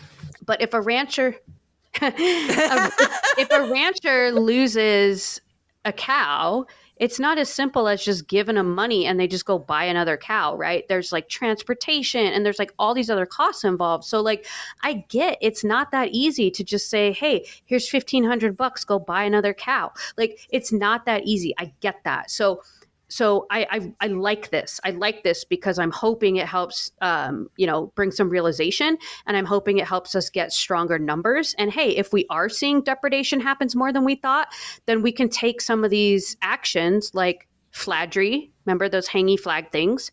but 0.46 0.62
if 0.62 0.74
a 0.76 0.82
rancher, 0.82 1.36
if 2.02 3.52
a 3.52 3.72
rancher 3.72 4.32
loses 4.32 5.42
a 5.86 5.92
cow, 5.92 6.66
it's 6.98 7.20
not 7.20 7.38
as 7.38 7.50
simple 7.50 7.88
as 7.88 8.04
just 8.04 8.28
giving 8.28 8.56
them 8.56 8.74
money 8.74 9.06
and 9.06 9.20
they 9.20 9.28
just 9.28 9.46
go 9.46 9.60
buy 9.60 9.84
another 9.84 10.16
cow, 10.18 10.56
right? 10.56 10.88
There's 10.88 11.12
like 11.12 11.28
transportation 11.28 12.26
and 12.26 12.46
there's 12.46 12.60
like 12.60 12.72
all 12.80 12.94
these 12.94 13.10
other 13.10 13.26
costs 13.26 13.64
involved. 13.64 14.06
So 14.06 14.22
like 14.22 14.46
I 14.82 15.06
get 15.10 15.38
it's 15.42 15.64
not 15.64 15.92
that 15.92 16.10
easy 16.12 16.50
to 16.52 16.64
just 16.64 16.90
say, 16.90 17.12
"Hey, 17.12 17.46
here's 17.66 17.92
1500 17.92 18.56
bucks, 18.56 18.84
go 18.84 19.00
buy 19.00 19.24
another 19.24 19.54
cow." 19.54 19.92
Like 20.18 20.40
it's 20.50 20.72
not 20.72 21.06
that 21.06 21.24
easy. 21.26 21.54
I 21.58 21.74
get 21.82 22.04
that. 22.06 22.32
So 22.32 22.62
so 23.08 23.46
I, 23.52 23.68
I 23.70 23.94
I 24.06 24.08
like 24.08 24.50
this. 24.50 24.80
I 24.84 24.92
like 24.92 25.24
this 25.24 25.44
because 25.44 25.80
I'm 25.80 25.92
hoping 25.92 26.38
it 26.38 26.48
helps 26.48 26.92
um, 27.02 27.50
you 27.58 27.68
know, 27.68 27.92
bring 27.96 28.12
some 28.12 28.30
realization 28.30 28.98
and 29.26 29.38
I'm 29.38 29.46
hoping 29.46 29.78
it 29.78 29.88
helps 29.88 30.16
us 30.16 30.30
get 30.30 30.52
stronger 30.52 30.98
numbers. 30.98 31.56
And 31.58 31.72
hey, 31.72 31.96
if 31.96 32.12
we 32.14 32.26
are 32.30 32.50
seeing 32.50 32.82
depredation 32.82 33.40
happens 33.40 33.76
more 33.76 33.94
than 33.94 34.04
we 34.04 34.16
thought, 34.16 34.48
then 34.86 35.02
we 35.02 35.12
can 35.12 35.30
take 35.30 35.62
some 35.62 35.84
of 35.84 35.92
these 35.92 36.36
actions 36.42 37.12
like 37.14 37.48
fladry. 37.72 38.52
Remember 38.66 38.90
those 38.90 39.08
hangy 39.08 39.40
flag 39.40 39.72
things? 39.72 40.12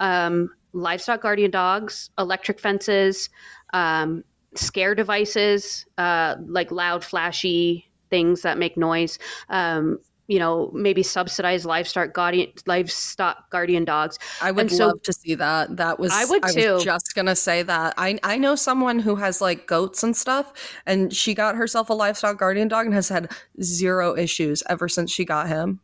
Um, 0.00 0.50
livestock 0.72 1.22
guardian 1.22 1.50
dogs, 1.50 2.10
electric 2.18 2.58
fences, 2.58 3.28
um, 3.72 4.24
scare 4.54 4.94
devices, 4.94 5.86
uh, 5.98 6.36
like 6.46 6.70
loud, 6.70 7.04
flashy 7.04 7.90
things 8.10 8.42
that 8.42 8.58
make 8.58 8.76
noise. 8.76 9.18
Um, 9.48 9.98
you 10.28 10.38
know, 10.38 10.70
maybe 10.72 11.02
subsidize 11.02 11.66
livestock 11.66 12.12
guardian 12.12 12.52
livestock 12.66 13.50
guardian 13.50 13.84
dogs. 13.84 14.18
I 14.40 14.50
would 14.50 14.70
so- 14.70 14.88
love 14.88 15.02
to 15.02 15.12
see 15.12 15.34
that. 15.34 15.76
That 15.76 15.98
was 15.98 16.12
I 16.12 16.24
would 16.24 16.42
too. 16.44 16.74
was 16.74 16.84
just 16.84 17.14
gonna 17.14 17.36
say 17.36 17.62
that. 17.62 17.94
I 17.96 18.18
I 18.22 18.38
know 18.38 18.54
someone 18.54 18.98
who 18.98 19.16
has 19.16 19.40
like 19.40 19.66
goats 19.66 20.02
and 20.02 20.16
stuff, 20.16 20.52
and 20.86 21.14
she 21.14 21.34
got 21.34 21.56
herself 21.56 21.90
a 21.90 21.94
livestock 21.94 22.38
guardian 22.38 22.68
dog 22.68 22.86
and 22.86 22.94
has 22.94 23.08
had 23.08 23.30
zero 23.62 24.16
issues 24.16 24.62
ever 24.68 24.88
since 24.88 25.10
she 25.10 25.24
got 25.24 25.48
him. 25.48 25.80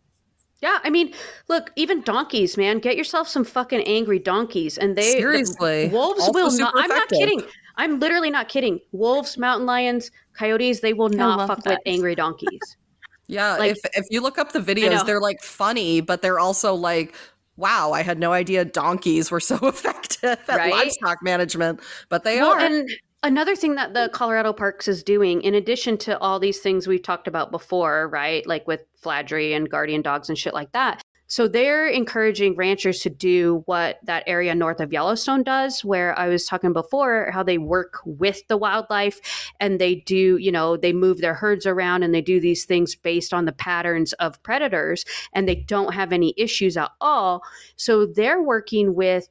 Yeah, 0.61 0.79
I 0.83 0.91
mean, 0.91 1.15
look, 1.49 1.71
even 1.77 2.03
donkeys, 2.03 2.57
man, 2.57 2.81
get 2.81 2.97
yourself 2.97 3.29
some 3.29 3.45
fucking 3.45 3.83
angry 3.83 4.19
donkeys, 4.19 4.77
and 4.77 4.97
they 4.97 5.21
the 5.21 5.91
wolves 5.93 6.21
Also 6.21 6.33
will 6.33 6.51
super 6.51 6.65
not. 6.65 6.75
I'm 6.77 6.89
not 6.89 7.09
kidding. 7.09 7.43
I'm 7.77 8.01
literally 8.01 8.31
not 8.31 8.49
kidding. 8.49 8.81
Wolves, 8.91 9.39
mountain 9.39 9.67
lions, 9.67 10.11
coyotes, 10.37 10.81
they 10.81 10.95
will 10.95 11.11
not 11.11 11.47
fuck 11.47 11.63
that. 11.63 11.71
with 11.71 11.79
angry 11.87 12.17
donkeys. 12.17 12.77
Yeah, 13.29 13.57
Like- 13.57 13.73
if 13.73 13.79
if 13.95 14.07
you 14.11 14.21
look 14.21 14.39
up 14.39 14.53
the 14.53 14.61
videos, 14.61 15.05
they're 15.07 15.21
like 15.21 15.43
funny, 15.43 16.01
but 16.01 16.23
they're 16.23 16.41
also 16.41 16.75
like, 16.75 17.15
wow, 17.57 17.93
I 17.93 18.03
had 18.03 18.19
no 18.19 18.33
idea 18.33 18.65
donkeys 18.65 19.31
were 19.31 19.41
so 19.53 19.57
effective 19.63 20.39
at 20.49 20.57
Right? 20.57 20.73
livestock 20.73 21.19
management, 21.23 21.81
but 22.09 22.25
they 22.25 22.41
well, 22.41 22.53
are. 22.53 22.59
and 22.59 22.89
another 23.23 23.55
thing 23.57 23.75
that 23.75 23.95
the 23.95 24.09
Colorado 24.13 24.53
Parks 24.53 24.89
is 24.89 25.03
doing, 25.03 25.43
in 25.43 25.55
addition 25.55 25.99
to 25.99 26.19
all 26.21 26.39
these 26.41 26.61
things 26.61 26.87
we've 26.87 27.03
talked 27.03 27.29
about 27.29 27.51
before, 27.51 28.09
right? 28.09 28.47
Like 28.47 28.67
with 28.67 28.81
Fladry 28.97 29.53
and 29.53 29.69
guardian 29.69 30.03
dogs 30.03 30.29
and 30.29 30.39
shit 30.39 30.55
like 30.55 30.73
that. 30.73 31.03
So 31.29 31.47
they're 31.47 31.87
encouraging 31.87 32.57
ranchers 32.57 33.01
to 33.01 33.11
do 33.11 33.63
what 33.67 33.99
that 34.05 34.25
area 34.27 34.55
north 34.55 34.81
of 34.81 34.93
Yellowstone 34.93 35.43
does, 35.43 35.85
where 35.85 36.19
I 36.19 36.29
was 36.29 36.47
talking 36.47 36.73
before, 36.73 37.31
how 37.33 37.43
they 37.43 37.59
work 37.59 38.01
with 38.05 38.47
the 38.49 38.57
wildlife 38.57 39.21
and 39.61 39.79
they 39.79 39.97
do, 39.97 40.39
you 40.39 40.51
know, 40.51 40.77
they 40.77 40.95
move 40.95 41.21
their 41.21 41.35
herds 41.35 41.67
around 41.67 42.03
and 42.03 42.15
they 42.15 42.23
do 42.23 42.41
these 42.41 42.65
things 42.65 42.95
based 42.95 43.35
on 43.35 43.45
the 43.45 43.53
patterns 43.53 44.15
of 44.15 44.43
predators 44.43 45.05
and 45.35 45.47
they 45.47 45.55
don't 45.55 45.95
have 45.95 46.13
any 46.13 46.33
issues 46.39 46.77
at 46.79 46.91
all. 47.01 47.43
So 47.77 48.07
they're 48.07 48.43
working 48.43 48.95
with 48.95 49.29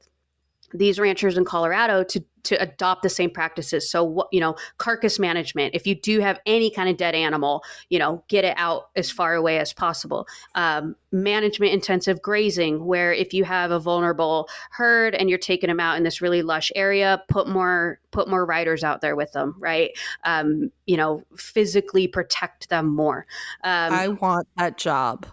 these 0.73 0.99
ranchers 0.99 1.37
in 1.37 1.45
Colorado 1.45 2.03
to 2.03 2.23
to 2.47 2.61
adopt 2.61 3.03
the 3.03 3.09
same 3.09 3.29
practices. 3.29 3.89
So 3.89 4.03
what 4.03 4.27
you 4.31 4.39
know, 4.39 4.55
carcass 4.77 5.19
management. 5.19 5.75
If 5.75 5.85
you 5.85 5.95
do 5.95 6.19
have 6.19 6.39
any 6.45 6.71
kind 6.71 6.89
of 6.89 6.97
dead 6.97 7.15
animal, 7.15 7.63
you 7.89 7.99
know, 7.99 8.23
get 8.27 8.45
it 8.45 8.55
out 8.57 8.89
as 8.95 9.11
far 9.11 9.35
away 9.35 9.59
as 9.59 9.73
possible. 9.73 10.27
Um, 10.55 10.95
management 11.11 11.73
intensive 11.73 12.21
grazing, 12.21 12.85
where 12.85 13.13
if 13.13 13.33
you 13.33 13.43
have 13.43 13.71
a 13.71 13.79
vulnerable 13.79 14.49
herd 14.71 15.15
and 15.15 15.29
you're 15.29 15.39
taking 15.39 15.67
them 15.67 15.79
out 15.79 15.97
in 15.97 16.03
this 16.03 16.21
really 16.21 16.41
lush 16.41 16.71
area, 16.75 17.21
put 17.29 17.47
more 17.47 17.99
put 18.11 18.29
more 18.29 18.45
riders 18.45 18.83
out 18.83 19.01
there 19.01 19.15
with 19.15 19.31
them, 19.33 19.55
right? 19.59 19.91
Um, 20.23 20.71
you 20.85 20.97
know, 20.97 21.23
physically 21.35 22.07
protect 22.07 22.69
them 22.69 22.87
more. 22.95 23.25
Um, 23.63 23.93
I 23.93 24.07
want 24.07 24.47
that 24.57 24.77
job 24.77 25.25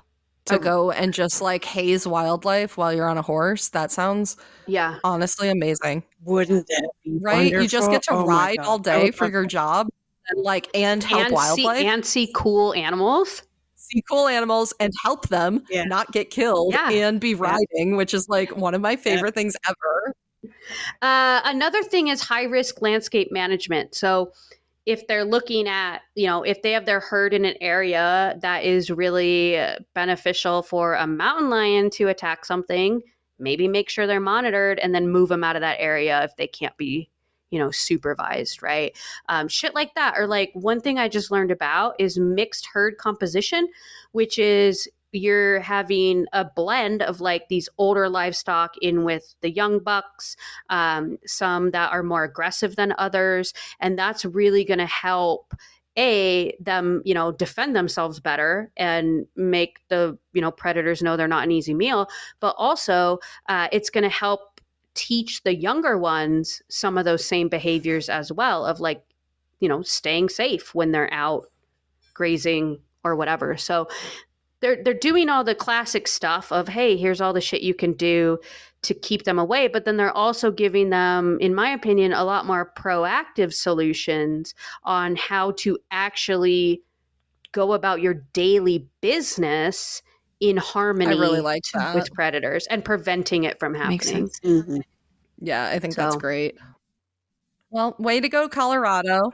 to 0.47 0.59
go 0.59 0.91
and 0.91 1.15
just 1.15 1.41
like 1.41 1.65
haze 1.65 2.07
wildlife 2.07 2.77
while 2.77 2.93
you're 2.93 3.09
on 3.09 3.19
a 3.19 3.23
horse. 3.23 3.69
That 3.71 3.91
sounds 3.91 4.37
yeah. 4.67 4.99
honestly 5.05 5.49
amazing. 5.49 6.05
Wouldn't 6.23 6.67
that 6.67 6.91
be 7.05 7.19
Right? 7.21 7.51
You 7.53 7.67
just 7.67 7.91
get 7.91 8.03
to? 8.05 8.13
Oh 8.13 8.27
ride 8.27 8.59
all 8.59 8.79
day 8.79 9.11
for 9.11 9.29
your 9.31 9.43
that. 9.43 9.49
job 9.49 9.89
and 10.29 10.43
like 10.43 10.69
and 10.75 11.03
help 11.03 11.21
and 11.21 11.29
see 11.31 11.35
wildlife. 11.65 11.85
and 11.87 12.05
see 12.05 12.31
cool 12.35 12.75
animals. 12.75 13.43
see 13.77 14.03
cool 14.11 14.27
animals 14.29 14.73
and 14.81 14.93
help 15.03 15.29
them 15.29 15.63
Yeah. 15.71 15.85
not 15.85 16.11
get 16.13 16.31
killed 16.31 16.73
Yeah. 16.73 16.91
and 16.91 17.21
be 17.21 17.35
riding, 17.35 17.97
which 17.97 18.15
is 18.15 18.29
like 18.29 18.57
one 18.57 18.75
of 18.75 18.81
my 18.81 18.97
favorite 18.97 19.35
things 19.35 19.55
ever. 19.69 20.15
Uh, 21.03 21.41
another 21.45 21.83
thing 21.83 22.09
is 22.09 22.21
high 22.23 22.45
risk 22.45 22.81
landscape 22.83 23.29
management. 23.31 23.95
So, 23.95 24.33
if 24.87 25.07
they're 25.07 25.25
looking 25.25 25.67
at, 25.67 26.03
you 26.15 26.27
know, 26.27 26.43
if 26.43 26.61
they 26.63 26.73
have 26.73 26.85
their 26.85 27.01
herd 27.01 27.33
in 27.33 27.45
an 27.45 27.57
area 27.61 28.37
that 28.43 28.65
is 28.65 28.91
really 28.91 29.59
beneficial 29.95 30.63
for 30.63 30.95
a 30.95 31.07
mountain 31.07 31.49
lion 31.49 31.89
to 31.91 32.09
attack 32.09 32.45
something, 32.45 33.01
maybe 33.39 33.67
make 33.67 33.89
sure 33.89 34.07
they're 34.07 34.21
monitored 34.21 34.79
and 34.79 34.95
then 34.95 35.09
move 35.09 35.29
them 35.29 35.43
out 35.43 35.57
of 35.57 35.63
that 35.63 35.81
area 35.81 36.23
if 36.25 36.37
they 36.37 36.47
can't 36.47 36.77
be, 36.77 37.09
you 37.51 37.59
know, 37.59 37.71
supervised, 37.71 38.63
right? 38.63 38.97
Um, 39.29 39.49
shit 39.49 39.75
like 39.75 39.95
that. 39.95 40.15
Or 40.19 40.27
like 40.27 40.51
one 40.53 40.81
thing 40.81 40.99
I 40.99 41.09
just 41.09 41.31
learned 41.31 41.51
about 41.51 41.95
is 41.99 42.19
mixed 42.19 42.67
herd 42.73 42.99
composition, 42.99 43.69
which 44.13 44.39
is 44.39 44.87
you're 45.15 45.61
having 45.61 46.27
a 46.33 46.45
blend 46.45 47.03
of 47.03 47.21
like 47.21 47.49
these 47.49 47.69
older 47.79 48.09
livestock 48.09 48.75
in 48.81 49.05
with 49.05 49.35
the 49.41 49.51
young 49.51 49.79
bucks 49.79 50.37
um, 50.71 51.19
some 51.27 51.71
that 51.71 51.93
are 51.93 52.03
more 52.03 52.25
aggressive 52.25 52.77
than 52.77 52.95
others 52.99 53.53
and 53.81 53.99
that's 53.99 54.25
really 54.25 54.65
going 54.65 54.79
to 54.79 54.87
help 54.87 55.55
a 55.97 56.57
them 56.59 57.01
you 57.05 57.15
know 57.15 57.31
defend 57.31 57.77
themselves 57.77 58.19
better 58.19 58.71
and 58.77 59.27
make 59.37 59.79
the 59.89 60.19
you 60.33 60.41
know 60.41 60.51
predators 60.51 61.03
know 61.03 61.17
they're 61.17 61.29
not 61.29 61.45
an 61.45 61.53
easy 61.53 61.73
meal 61.73 62.09
but 62.41 62.55
also 62.59 63.19
uh, 63.49 63.69
it's 63.71 63.91
going 63.91 64.03
to 64.03 64.09
help 64.09 64.61
teach 64.95 65.43
the 65.45 65.55
younger 65.55 65.97
ones 65.97 66.63
some 66.69 66.99
of 66.99 67.05
those 67.05 67.25
same 67.25 67.49
behaviors 67.49 68.09
as 68.09 68.33
well 68.33 68.67
of 68.67 68.81
like 68.81 69.05
you 69.61 69.69
know 69.69 69.83
staying 69.83 70.29
safe 70.29 70.75
when 70.75 70.91
they're 70.91 71.13
out 71.13 71.47
grazing 72.15 72.79
or 73.05 73.15
whatever. 73.15 73.57
So 73.57 73.89
they're 74.65 74.83
they're 74.83 74.95
doing 74.95 75.29
all 75.29 75.45
the 75.45 75.55
classic 75.55 76.09
stuff 76.09 76.51
of 76.51 76.67
hey 76.67 76.97
here's 76.97 77.21
all 77.21 77.35
the 77.35 77.41
shit 77.41 77.61
you 77.61 77.75
can 77.75 77.93
do 77.93 78.39
to 78.81 78.95
keep 78.95 79.25
them 79.25 79.39
away 79.39 79.69
but 79.69 79.85
then 79.85 79.99
they're 79.99 80.17
also 80.17 80.51
giving 80.51 80.89
them 80.89 81.37
in 81.41 81.55
my 81.55 81.69
opinion 81.69 82.15
a 82.15 82.25
lot 82.25 82.47
more 82.47 82.73
proactive 82.75 83.53
solutions 83.53 84.55
on 84.85 85.17
how 85.17 85.51
to 85.51 85.79
actually 85.91 86.83
go 87.53 87.75
about 87.75 88.01
your 88.01 88.15
daily 88.33 88.89
business 89.03 90.03
in 90.41 90.59
I 90.59 90.63
harmony 90.63 91.19
really 91.19 91.41
like 91.43 91.63
that. 91.75 91.95
with 91.95 92.11
predators 92.15 92.67
and 92.69 92.83
preventing 92.83 93.45
it 93.45 93.61
from 93.61 93.75
happening 93.75 94.01
sense. 94.01 94.41
Mhm. 94.41 94.83
yeah, 95.41 95.69
I 95.69 95.79
think 95.79 95.95
that's 95.95 96.17
great. 96.17 96.57
Well, 97.71 97.97
way 97.99 98.21
to 98.21 98.29
go, 98.29 98.49
Colorado. 98.49 99.33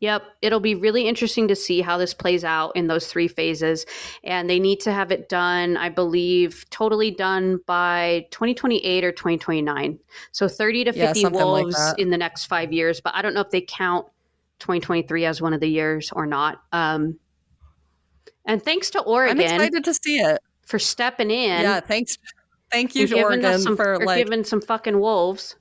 Yep, 0.00 0.24
it'll 0.42 0.60
be 0.60 0.74
really 0.74 1.08
interesting 1.08 1.48
to 1.48 1.56
see 1.56 1.80
how 1.80 1.96
this 1.96 2.12
plays 2.12 2.44
out 2.44 2.72
in 2.76 2.86
those 2.86 3.06
three 3.06 3.28
phases. 3.28 3.86
And 4.24 4.48
they 4.48 4.60
need 4.60 4.80
to 4.80 4.92
have 4.92 5.10
it 5.10 5.28
done, 5.28 5.78
I 5.78 5.88
believe, 5.88 6.66
totally 6.68 7.10
done 7.10 7.60
by 7.66 8.26
2028 8.30 9.04
or 9.04 9.12
2029. 9.12 9.98
So 10.32 10.48
30 10.48 10.84
to 10.84 10.92
50 10.92 11.00
Yeah, 11.00 11.12
something 11.14 11.40
like 11.40 11.64
wolves 11.64 11.94
in 11.96 12.10
the 12.10 12.18
next 12.18 12.44
five 12.44 12.72
years. 12.72 13.00
But 13.00 13.14
I 13.14 13.22
don't 13.22 13.32
know 13.32 13.40
if 13.40 13.50
they 13.50 13.62
count 13.62 14.06
2023 14.58 15.24
as 15.24 15.40
one 15.40 15.54
of 15.54 15.60
the 15.60 15.68
years 15.68 16.12
or 16.12 16.26
not. 16.26 16.62
Um, 16.72 17.18
and 18.44 18.62
thanks 18.62 18.90
to 18.90 19.00
I'm 19.00 19.08
Oregon 19.08 19.40
excited 19.40 19.84
to 19.84 19.94
see 19.94 20.18
it. 20.18 20.40
for 20.66 20.78
stepping 20.78 21.30
in. 21.30 21.62
yeah, 21.62 21.80
thanks. 21.80 22.18
Thank 22.70 22.94
you 22.94 23.08
Oregon 23.16 23.60
some, 23.60 23.76
for 23.76 23.96
for 23.96 24.04
like. 24.04 24.24
giving 24.24 24.44
some 24.44 24.60
fucking 24.60 24.98
wolves. 24.98 25.56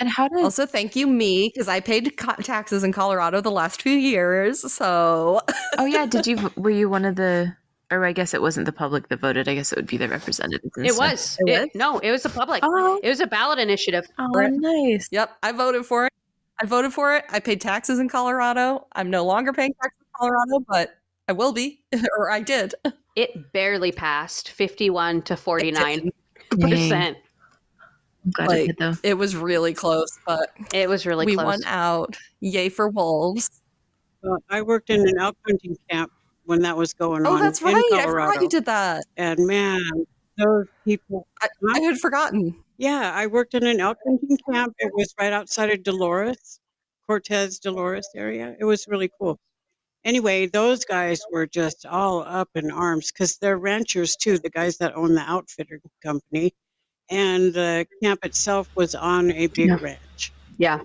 And 0.00 0.08
how 0.08 0.28
did 0.28 0.44
Also, 0.44 0.66
thank 0.66 0.94
you 0.96 1.06
me 1.06 1.50
because 1.52 1.68
I 1.68 1.80
paid 1.80 2.16
co- 2.18 2.34
taxes 2.42 2.84
in 2.84 2.92
Colorado 2.92 3.40
the 3.40 3.50
last 3.50 3.82
few 3.82 3.92
years. 3.96 4.72
So 4.72 5.40
Oh 5.78 5.84
yeah, 5.86 6.06
did 6.06 6.26
you 6.26 6.50
were 6.56 6.70
you 6.70 6.88
one 6.88 7.04
of 7.04 7.16
the 7.16 7.54
or 7.92 8.04
I 8.04 8.10
guess 8.12 8.34
it 8.34 8.42
wasn't 8.42 8.66
the 8.66 8.72
public 8.72 9.08
that 9.10 9.20
voted. 9.20 9.46
I 9.48 9.54
guess 9.54 9.70
it 9.70 9.76
would 9.76 9.86
be 9.86 9.96
the 9.96 10.08
representatives. 10.08 10.72
It 10.76 10.96
was. 10.98 11.36
It 11.40 11.48
It- 11.50 11.60
was? 11.60 11.68
no, 11.76 11.98
it 12.00 12.10
was 12.10 12.24
the 12.24 12.28
public. 12.30 12.60
Oh, 12.64 12.98
It 13.02 13.08
was 13.08 13.20
a 13.20 13.26
ballot 13.28 13.58
initiative. 13.60 14.04
oh 14.18 14.26
nice. 14.32 15.08
Yep, 15.12 15.30
I 15.42 15.52
voted 15.52 15.86
for 15.86 16.06
it. 16.06 16.12
I 16.60 16.66
voted 16.66 16.92
for 16.92 17.14
it. 17.14 17.24
I 17.30 17.38
paid 17.38 17.60
taxes 17.60 17.98
in 18.00 18.08
Colorado. 18.08 18.86
I'm 18.92 19.08
no 19.10 19.24
longer 19.24 19.52
paying 19.52 19.74
taxes 19.74 20.00
in 20.00 20.06
Colorado, 20.18 20.64
but 20.68 20.96
I 21.28 21.32
will 21.32 21.52
be, 21.52 21.80
or 22.18 22.30
I 22.30 22.40
did. 22.40 22.74
It 23.14 23.52
barely 23.52 23.92
passed 23.92 24.50
51 24.50 25.22
to 25.22 25.36
49 25.36 26.10
percent. 26.60 27.18
I'm 28.26 28.32
glad 28.32 28.48
Like, 28.48 28.60
it 28.62 28.66
did 28.66 28.76
though. 28.78 28.94
It 29.02 29.14
was 29.14 29.36
really 29.36 29.72
close, 29.74 30.18
but 30.26 30.50
It 30.74 30.88
was 30.88 31.06
really 31.06 31.26
close. 31.26 31.36
we 31.36 31.36
close. 31.36 31.46
won 31.46 31.64
out. 31.66 32.16
Yay 32.40 32.68
for 32.68 32.88
wolves! 32.88 33.62
Well, 34.22 34.38
I 34.50 34.62
worked 34.62 34.90
in 34.90 35.08
an 35.08 35.18
elk 35.18 35.36
hunting 35.46 35.76
camp 35.88 36.12
when 36.44 36.60
that 36.62 36.76
was 36.76 36.92
going 36.92 37.26
oh, 37.26 37.32
on 37.32 37.38
Oh, 37.40 37.42
that's 37.42 37.60
in 37.60 37.68
right. 37.68 37.76
I 37.94 38.02
Colorado. 38.02 38.28
forgot 38.32 38.42
you 38.42 38.48
did 38.48 38.64
that. 38.66 39.04
And 39.16 39.46
man, 39.46 39.80
those 40.38 40.66
people. 40.84 41.26
I, 41.42 41.48
I 41.74 41.80
had 41.80 41.98
forgotten. 41.98 42.54
Yeah, 42.78 43.12
I 43.14 43.26
worked 43.28 43.54
in 43.54 43.64
an 43.66 43.80
elk 43.80 43.98
hunting 44.06 44.36
camp. 44.50 44.74
It 44.78 44.92
was 44.94 45.14
right 45.18 45.32
outside 45.32 45.70
of 45.70 45.82
Dolores, 45.82 46.60
Cortez, 47.06 47.58
Dolores 47.60 48.08
area. 48.14 48.56
It 48.60 48.64
was 48.64 48.86
really 48.88 49.10
cool. 49.20 49.38
Anyway, 50.04 50.46
those 50.46 50.84
guys 50.84 51.20
were 51.32 51.46
just 51.46 51.86
all 51.86 52.22
up 52.22 52.48
in 52.54 52.70
arms 52.70 53.10
because 53.12 53.38
they're 53.38 53.58
ranchers 53.58 54.16
too, 54.16 54.38
the 54.38 54.50
guys 54.50 54.78
that 54.78 54.94
own 54.96 55.14
the 55.14 55.22
outfitter 55.22 55.80
company. 56.02 56.52
And 57.10 57.52
the 57.54 57.86
camp 58.02 58.24
itself 58.24 58.68
was 58.74 58.94
on 58.94 59.30
a 59.32 59.46
big 59.48 59.68
Yeah. 59.68 59.78
ranch. 59.80 60.32
yeah. 60.58 60.80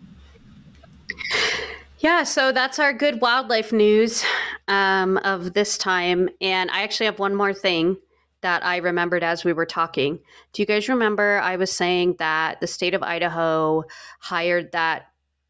Yeah, 1.99 2.23
so 2.23 2.51
that's 2.51 2.79
our 2.79 2.93
good 2.93 3.21
wildlife 3.21 3.71
news 3.71 4.23
um, 4.67 5.17
of 5.17 5.53
this 5.53 5.77
time. 5.77 6.29
And 6.41 6.71
I 6.71 6.81
actually 6.81 7.05
have 7.07 7.19
one 7.19 7.35
more 7.35 7.53
thing. 7.53 7.97
that 8.41 8.65
I 8.65 8.77
remembered 8.77 9.23
as 9.23 9.45
we 9.45 9.53
were 9.53 9.67
talking. 9.67 10.17
Do 10.51 10.63
you 10.63 10.65
guys 10.65 10.89
remember 10.89 11.39
I 11.43 11.57
was 11.57 11.71
saying 11.71 12.15
that 12.17 12.59
the 12.59 12.65
state 12.65 12.95
of 12.95 13.03
Idaho 13.03 13.83
hired 14.19 14.71
that 14.71 15.09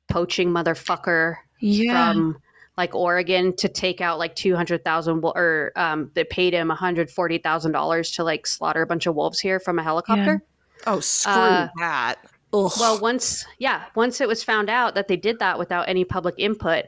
poaching 0.09 0.49
motherfucker 0.49 1.37
Yeah. 1.61 2.11
from 2.11 2.37
like 2.75 2.93
Oregon 2.93 3.55
to 3.55 3.69
take 3.69 4.01
out 4.01 4.19
like 4.19 4.35
200,000 4.35 5.21
or 5.23 5.71
um 5.77 6.11
they 6.15 6.25
paid 6.25 6.51
him 6.53 6.67
$140,000 6.69 8.15
to 8.15 8.23
like 8.25 8.45
slaughter 8.45 8.81
a 8.81 8.85
bunch 8.87 9.05
of 9.05 9.15
wolves 9.15 9.39
here 9.39 9.61
from 9.61 9.79
a 9.79 9.83
helicopter? 9.83 10.43
Oh, 10.87 10.99
screw 10.99 11.31
Uh, 11.33 11.67
that. 11.79 12.15
Ugh. 12.53 12.71
Well, 12.79 12.99
once, 12.99 13.45
yeah, 13.59 13.85
once 13.95 14.19
it 14.19 14.27
was 14.27 14.43
found 14.43 14.69
out 14.69 14.93
that 14.95 15.07
they 15.07 15.15
did 15.15 15.39
that 15.39 15.57
without 15.57 15.87
any 15.87 16.03
public 16.03 16.35
input, 16.37 16.85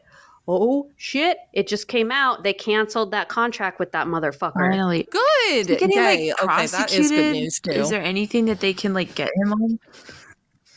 oh 0.47 0.89
shit, 0.97 1.37
it 1.53 1.67
just 1.67 1.87
came 1.87 2.11
out. 2.11 2.43
They 2.43 2.51
canceled 2.53 3.11
that 3.11 3.29
contract 3.29 3.79
with 3.79 3.91
that 3.93 4.07
motherfucker. 4.07 4.55
Finally. 4.55 5.07
good. 5.09 5.21
Is 5.51 5.67
he 5.67 5.75
getting 5.77 5.97
Yay. 5.97 6.29
like 6.31 6.43
okay, 6.43 6.65
that 6.67 6.91
is 6.91 7.09
good 7.09 7.15
prosecuted? 7.15 7.33
news 7.33 7.59
too. 7.61 7.71
Is 7.71 7.89
there 7.89 8.01
anything 8.03 8.45
that 8.45 8.59
they 8.59 8.73
can 8.73 8.93
like 8.93 9.15
get 9.15 9.29
him 9.37 9.53
on? 9.53 9.79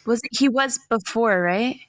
Was 0.07 0.21
it, 0.23 0.31
he 0.39 0.49
was 0.49 0.79
before, 0.89 1.41
right? 1.43 1.81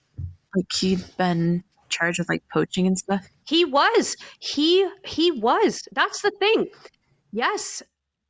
Like 0.56 0.72
he'd 0.74 1.04
been 1.18 1.64
charged 1.90 2.18
with 2.18 2.30
like 2.30 2.42
poaching 2.52 2.88
and 2.88 2.98
stuff. 2.98 3.28
He 3.46 3.64
was. 3.64 4.16
He 4.40 4.90
he 5.06 5.30
was. 5.32 5.88
That's 5.92 6.24
the 6.24 6.32
thing. 6.32 6.68
Yes. 7.32 7.84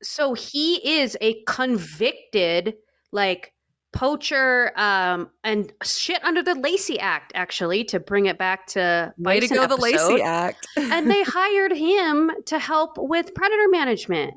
So 0.03 0.33
he 0.33 0.99
is 0.99 1.15
a 1.21 1.41
convicted 1.47 2.75
like 3.11 3.53
poacher 3.93 4.73
um 4.75 5.29
and 5.43 5.71
shit 5.83 6.23
under 6.23 6.43
the 6.43 6.53
Lacey 6.53 6.99
Act 6.99 7.31
actually 7.33 7.83
to 7.85 7.99
bring 7.99 8.25
it 8.27 8.37
back 8.37 8.67
to 8.67 9.13
Way 9.17 9.39
to 9.39 9.47
go, 9.47 9.65
the. 9.65 9.75
Lacey 9.75 10.21
Act. 10.21 10.67
and 10.77 11.09
they 11.09 11.23
hired 11.25 11.71
him 11.71 12.31
to 12.45 12.59
help 12.59 12.97
with 12.97 13.33
predator 13.33 13.69
management. 13.69 14.35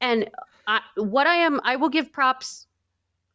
And 0.00 0.28
I, 0.66 0.80
what 0.96 1.26
I 1.26 1.36
am, 1.36 1.60
I 1.64 1.76
will 1.76 1.88
give 1.88 2.12
props. 2.12 2.66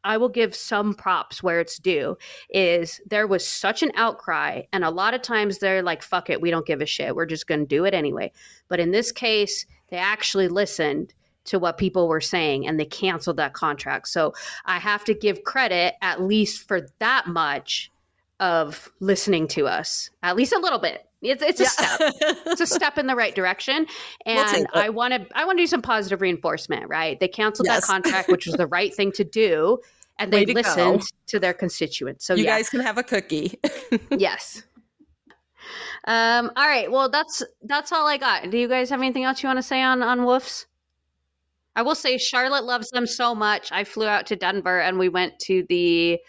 I 0.05 0.17
will 0.17 0.29
give 0.29 0.53
some 0.53 0.93
props 0.93 1.41
where 1.41 1.61
it's 1.61 1.79
due. 1.79 2.17
Is 2.49 2.99
there 3.05 3.25
was 3.25 3.47
such 3.47 3.81
an 3.83 3.91
outcry, 3.95 4.63
and 4.73 4.83
a 4.83 4.89
lot 4.89 5.13
of 5.13 5.21
times 5.21 5.59
they're 5.59 5.81
like, 5.81 6.03
"Fuck 6.03 6.29
it, 6.29 6.41
we 6.41 6.51
don't 6.51 6.65
give 6.65 6.81
a 6.81 6.85
shit. 6.85 7.15
We're 7.15 7.25
just 7.25 7.47
going 7.47 7.61
to 7.61 7.65
do 7.65 7.85
it 7.85 7.93
anyway." 7.93 8.31
But 8.67 8.81
in 8.81 8.91
this 8.91 9.11
case, 9.13 9.65
they 9.87 9.97
actually 9.97 10.49
listened 10.49 11.13
to 11.45 11.59
what 11.59 11.77
people 11.77 12.07
were 12.07 12.21
saying, 12.21 12.67
and 12.67 12.79
they 12.79 12.85
canceled 12.85 13.37
that 13.37 13.53
contract. 13.53 14.07
So 14.07 14.33
I 14.65 14.79
have 14.79 15.03
to 15.05 15.13
give 15.13 15.43
credit 15.43 15.95
at 16.01 16.21
least 16.21 16.67
for 16.67 16.87
that 16.99 17.27
much 17.27 17.91
of 18.39 18.91
listening 18.99 19.47
to 19.49 19.67
us, 19.67 20.09
at 20.23 20.35
least 20.35 20.53
a 20.53 20.59
little 20.59 20.79
bit. 20.79 21.07
It's 21.21 21.41
it's 21.41 21.61
a 21.61 21.65
step. 21.65 21.99
It's 22.47 22.59
a 22.61 22.67
step 22.67 22.97
in 22.97 23.07
the 23.07 23.15
right 23.15 23.33
direction. 23.33 23.87
We'll 24.25 24.37
and 24.37 24.67
i 24.73 24.89
want 24.89 25.13
to 25.13 25.25
i 25.37 25.45
want 25.45 25.57
to 25.57 25.63
do 25.63 25.67
some 25.67 25.81
positive 25.81 26.21
reinforcement 26.21 26.87
right? 26.89 27.19
They 27.19 27.27
canceled 27.29 27.67
Yes. 27.67 27.87
that 27.87 27.87
contract 27.93 28.29
which 28.29 28.45
was 28.45 28.55
the 28.55 28.67
right 28.67 28.93
thing 28.93 29.11
to 29.13 29.23
do 29.23 29.79
and 30.19 30.31
Way 30.31 30.45
they 30.45 30.53
to 30.53 30.61
go. 30.61 30.69
listened 30.69 31.03
to 31.27 31.39
their 31.39 31.53
constituents. 31.53 32.25
So 32.25 32.35
you 32.35 32.43
yeah. 32.43 32.57
guys 32.57 32.69
can 32.69 32.81
have 32.81 32.97
a 32.97 33.03
cookie. 33.03 33.57
yes. 34.11 34.63
Um 36.05 36.51
all 36.57 36.67
right. 36.67 36.91
Well 36.91 37.09
that's 37.09 37.41
that's 37.63 37.91
all 37.93 38.05
i 38.07 38.17
got. 38.17 38.49
Do 38.49 38.57
you 38.57 38.67
guys 38.67 38.89
have 38.89 38.99
anything 38.99 39.23
else 39.23 39.41
you 39.41 39.47
want 39.47 39.59
to 39.59 39.63
say 39.63 39.81
on 39.81 40.01
on 40.03 40.19
woofs 40.21 40.65
i 41.75 41.81
will 41.81 41.95
say 41.95 42.17
charlotte 42.17 42.63
loves 42.63 42.89
them 42.91 43.05
so 43.07 43.33
much 43.35 43.71
i 43.71 43.83
flew 43.83 44.05
out 44.07 44.25
to 44.25 44.35
denver 44.35 44.79
and 44.79 44.97
we 44.99 45.09
went 45.09 45.37
to 45.39 45.65
the 45.69 46.19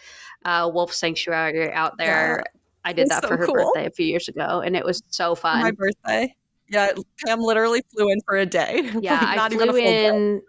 uh, 0.44 0.70
wolf 0.72 0.92
sanctuary 0.92 1.72
out 1.72 1.96
there 1.98 2.44
i 2.84 2.92
did 2.92 3.08
That's 3.08 3.20
that 3.20 3.22
so 3.22 3.28
for 3.28 3.36
her 3.38 3.46
cool. 3.46 3.54
birthday 3.54 3.86
a 3.86 3.90
few 3.90 4.06
years 4.06 4.28
ago 4.28 4.60
and 4.60 4.76
it 4.76 4.84
was 4.84 5.02
so 5.08 5.34
fun 5.34 5.60
My 5.62 5.70
birthday. 5.70 6.34
Yeah, 6.66 6.88
Pam 7.26 7.40
literally 7.40 7.82
flew 7.94 8.08
in 8.10 8.20
for 8.26 8.36
a 8.38 8.46
day. 8.46 8.90
Yeah, 9.00 9.20
Like, 9.20 9.38
I 9.38 9.48
flew 9.50 9.56
even 9.56 9.68
a 9.68 9.72
full 9.72 9.80
day. 9.82 10.06
in. 10.06 10.42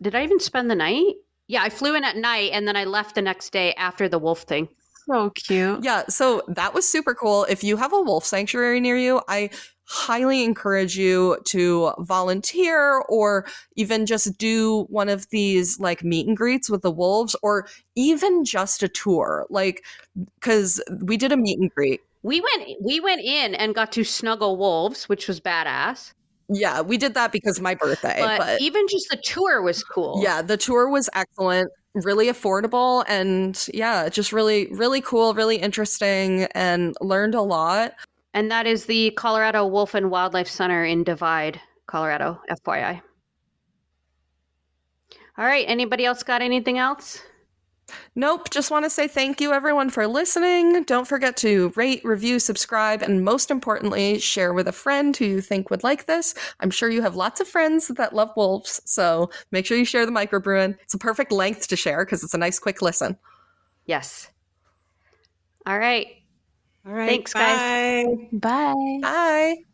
Did 0.00 0.14
I 0.14 0.22
even 0.24 0.40
spend 0.40 0.70
the 0.70 0.74
night? 0.74 1.14
Yeah, 1.46 1.62
I 1.62 1.68
flew 1.68 1.94
in 1.94 2.04
at 2.04 2.16
night 2.16 2.52
and 2.54 2.66
then 2.66 2.74
I 2.74 2.84
left 2.84 3.14
the 3.14 3.20
next 3.20 3.50
day 3.52 3.74
after 3.74 4.08
the 4.08 4.18
wolf 4.18 4.42
thing. 4.42 4.68
So 5.06 5.28
cute. 5.30 5.84
Yeah, 5.84 6.04
so 6.08 6.42
that 6.48 6.72
was 6.72 6.88
super 6.88 7.14
cool. 7.14 7.44
If 7.50 7.62
you 7.62 7.76
have 7.76 7.92
a 7.92 8.00
wolf 8.00 8.24
sanctuary 8.24 8.80
near 8.80 8.96
you, 8.96 9.20
I 9.28 9.50
highly 9.88 10.44
encourage 10.44 10.98
you 10.98 11.38
to 11.44 11.92
volunteer 12.00 12.98
or 13.08 13.46
even 13.74 14.04
just 14.04 14.36
do 14.36 14.82
one 14.90 15.08
of 15.08 15.28
these 15.30 15.80
like 15.80 16.04
meet 16.04 16.26
and 16.26 16.36
greets 16.36 16.68
with 16.68 16.82
the 16.82 16.90
wolves 16.90 17.34
or 17.42 17.66
even 17.96 18.44
just 18.44 18.82
a 18.82 18.88
tour. 18.88 19.46
Like 19.48 19.84
cuz 20.40 20.80
we 21.02 21.16
did 21.16 21.32
a 21.32 21.36
meet 21.36 21.58
and 21.58 21.70
greet. 21.74 22.02
We 22.22 22.40
went 22.40 22.68
we 22.82 23.00
went 23.00 23.22
in 23.22 23.54
and 23.54 23.74
got 23.74 23.90
to 23.92 24.04
snuggle 24.04 24.58
wolves, 24.58 25.08
which 25.08 25.26
was 25.26 25.40
badass. 25.40 26.12
Yeah, 26.50 26.82
we 26.82 26.98
did 26.98 27.14
that 27.14 27.32
because 27.32 27.60
my 27.60 27.74
birthday, 27.74 28.16
But, 28.20 28.38
but, 28.38 28.60
even 28.60 28.86
just 28.88 29.08
the 29.10 29.16
tour 29.18 29.62
was 29.62 29.82
cool. 29.82 30.20
yeah, 30.22 30.42
the 30.42 30.56
tour 30.56 30.88
was 30.88 31.08
excellent, 31.14 31.70
really 31.94 32.26
affordable 32.26 33.04
and 33.08 33.66
yeah, 33.72 34.08
just 34.10 34.32
really 34.34 34.66
really 34.70 35.00
cool, 35.00 35.32
really 35.32 35.56
interesting 35.56 36.44
and 36.54 36.94
learned 37.00 37.34
a 37.34 37.42
lot. 37.42 37.92
And 38.38 38.52
that 38.52 38.68
is 38.68 38.86
the 38.86 39.10
Colorado 39.16 39.66
Wolf 39.66 39.94
and 39.94 40.12
Wildlife 40.12 40.46
Center 40.46 40.84
in 40.84 41.02
Divide, 41.02 41.60
Colorado, 41.88 42.40
FYI. 42.48 43.00
All 45.36 45.44
right, 45.44 45.64
anybody 45.66 46.04
else 46.04 46.22
got 46.22 46.40
anything 46.40 46.78
else? 46.78 47.20
Nope. 48.14 48.50
Just 48.50 48.70
want 48.70 48.84
to 48.84 48.90
say 48.90 49.08
thank 49.08 49.40
you, 49.40 49.52
everyone, 49.52 49.90
for 49.90 50.06
listening. 50.06 50.84
Don't 50.84 51.08
forget 51.08 51.36
to 51.38 51.72
rate, 51.74 52.00
review, 52.04 52.38
subscribe, 52.38 53.02
and 53.02 53.24
most 53.24 53.50
importantly, 53.50 54.20
share 54.20 54.52
with 54.52 54.68
a 54.68 54.72
friend 54.72 55.16
who 55.16 55.24
you 55.24 55.40
think 55.40 55.68
would 55.68 55.82
like 55.82 56.06
this. 56.06 56.32
I'm 56.60 56.70
sure 56.70 56.90
you 56.90 57.02
have 57.02 57.16
lots 57.16 57.40
of 57.40 57.48
friends 57.48 57.88
that 57.88 58.14
love 58.14 58.30
wolves, 58.36 58.80
so 58.84 59.30
make 59.50 59.66
sure 59.66 59.76
you 59.76 59.84
share 59.84 60.06
the 60.06 60.12
microbruin. 60.12 60.76
It's 60.84 60.94
a 60.94 60.98
perfect 60.98 61.32
length 61.32 61.66
to 61.66 61.76
share 61.76 62.04
because 62.04 62.22
it's 62.22 62.34
a 62.34 62.38
nice, 62.38 62.60
quick 62.60 62.82
listen. 62.82 63.18
Yes. 63.86 64.30
All 65.66 65.76
right. 65.76 66.17
All 66.88 66.94
right. 66.94 67.06
Thanks, 67.08 67.34
guys. 67.34 68.06
bye. 68.32 68.74
Bye. 68.74 68.98
Bye. 69.02 69.64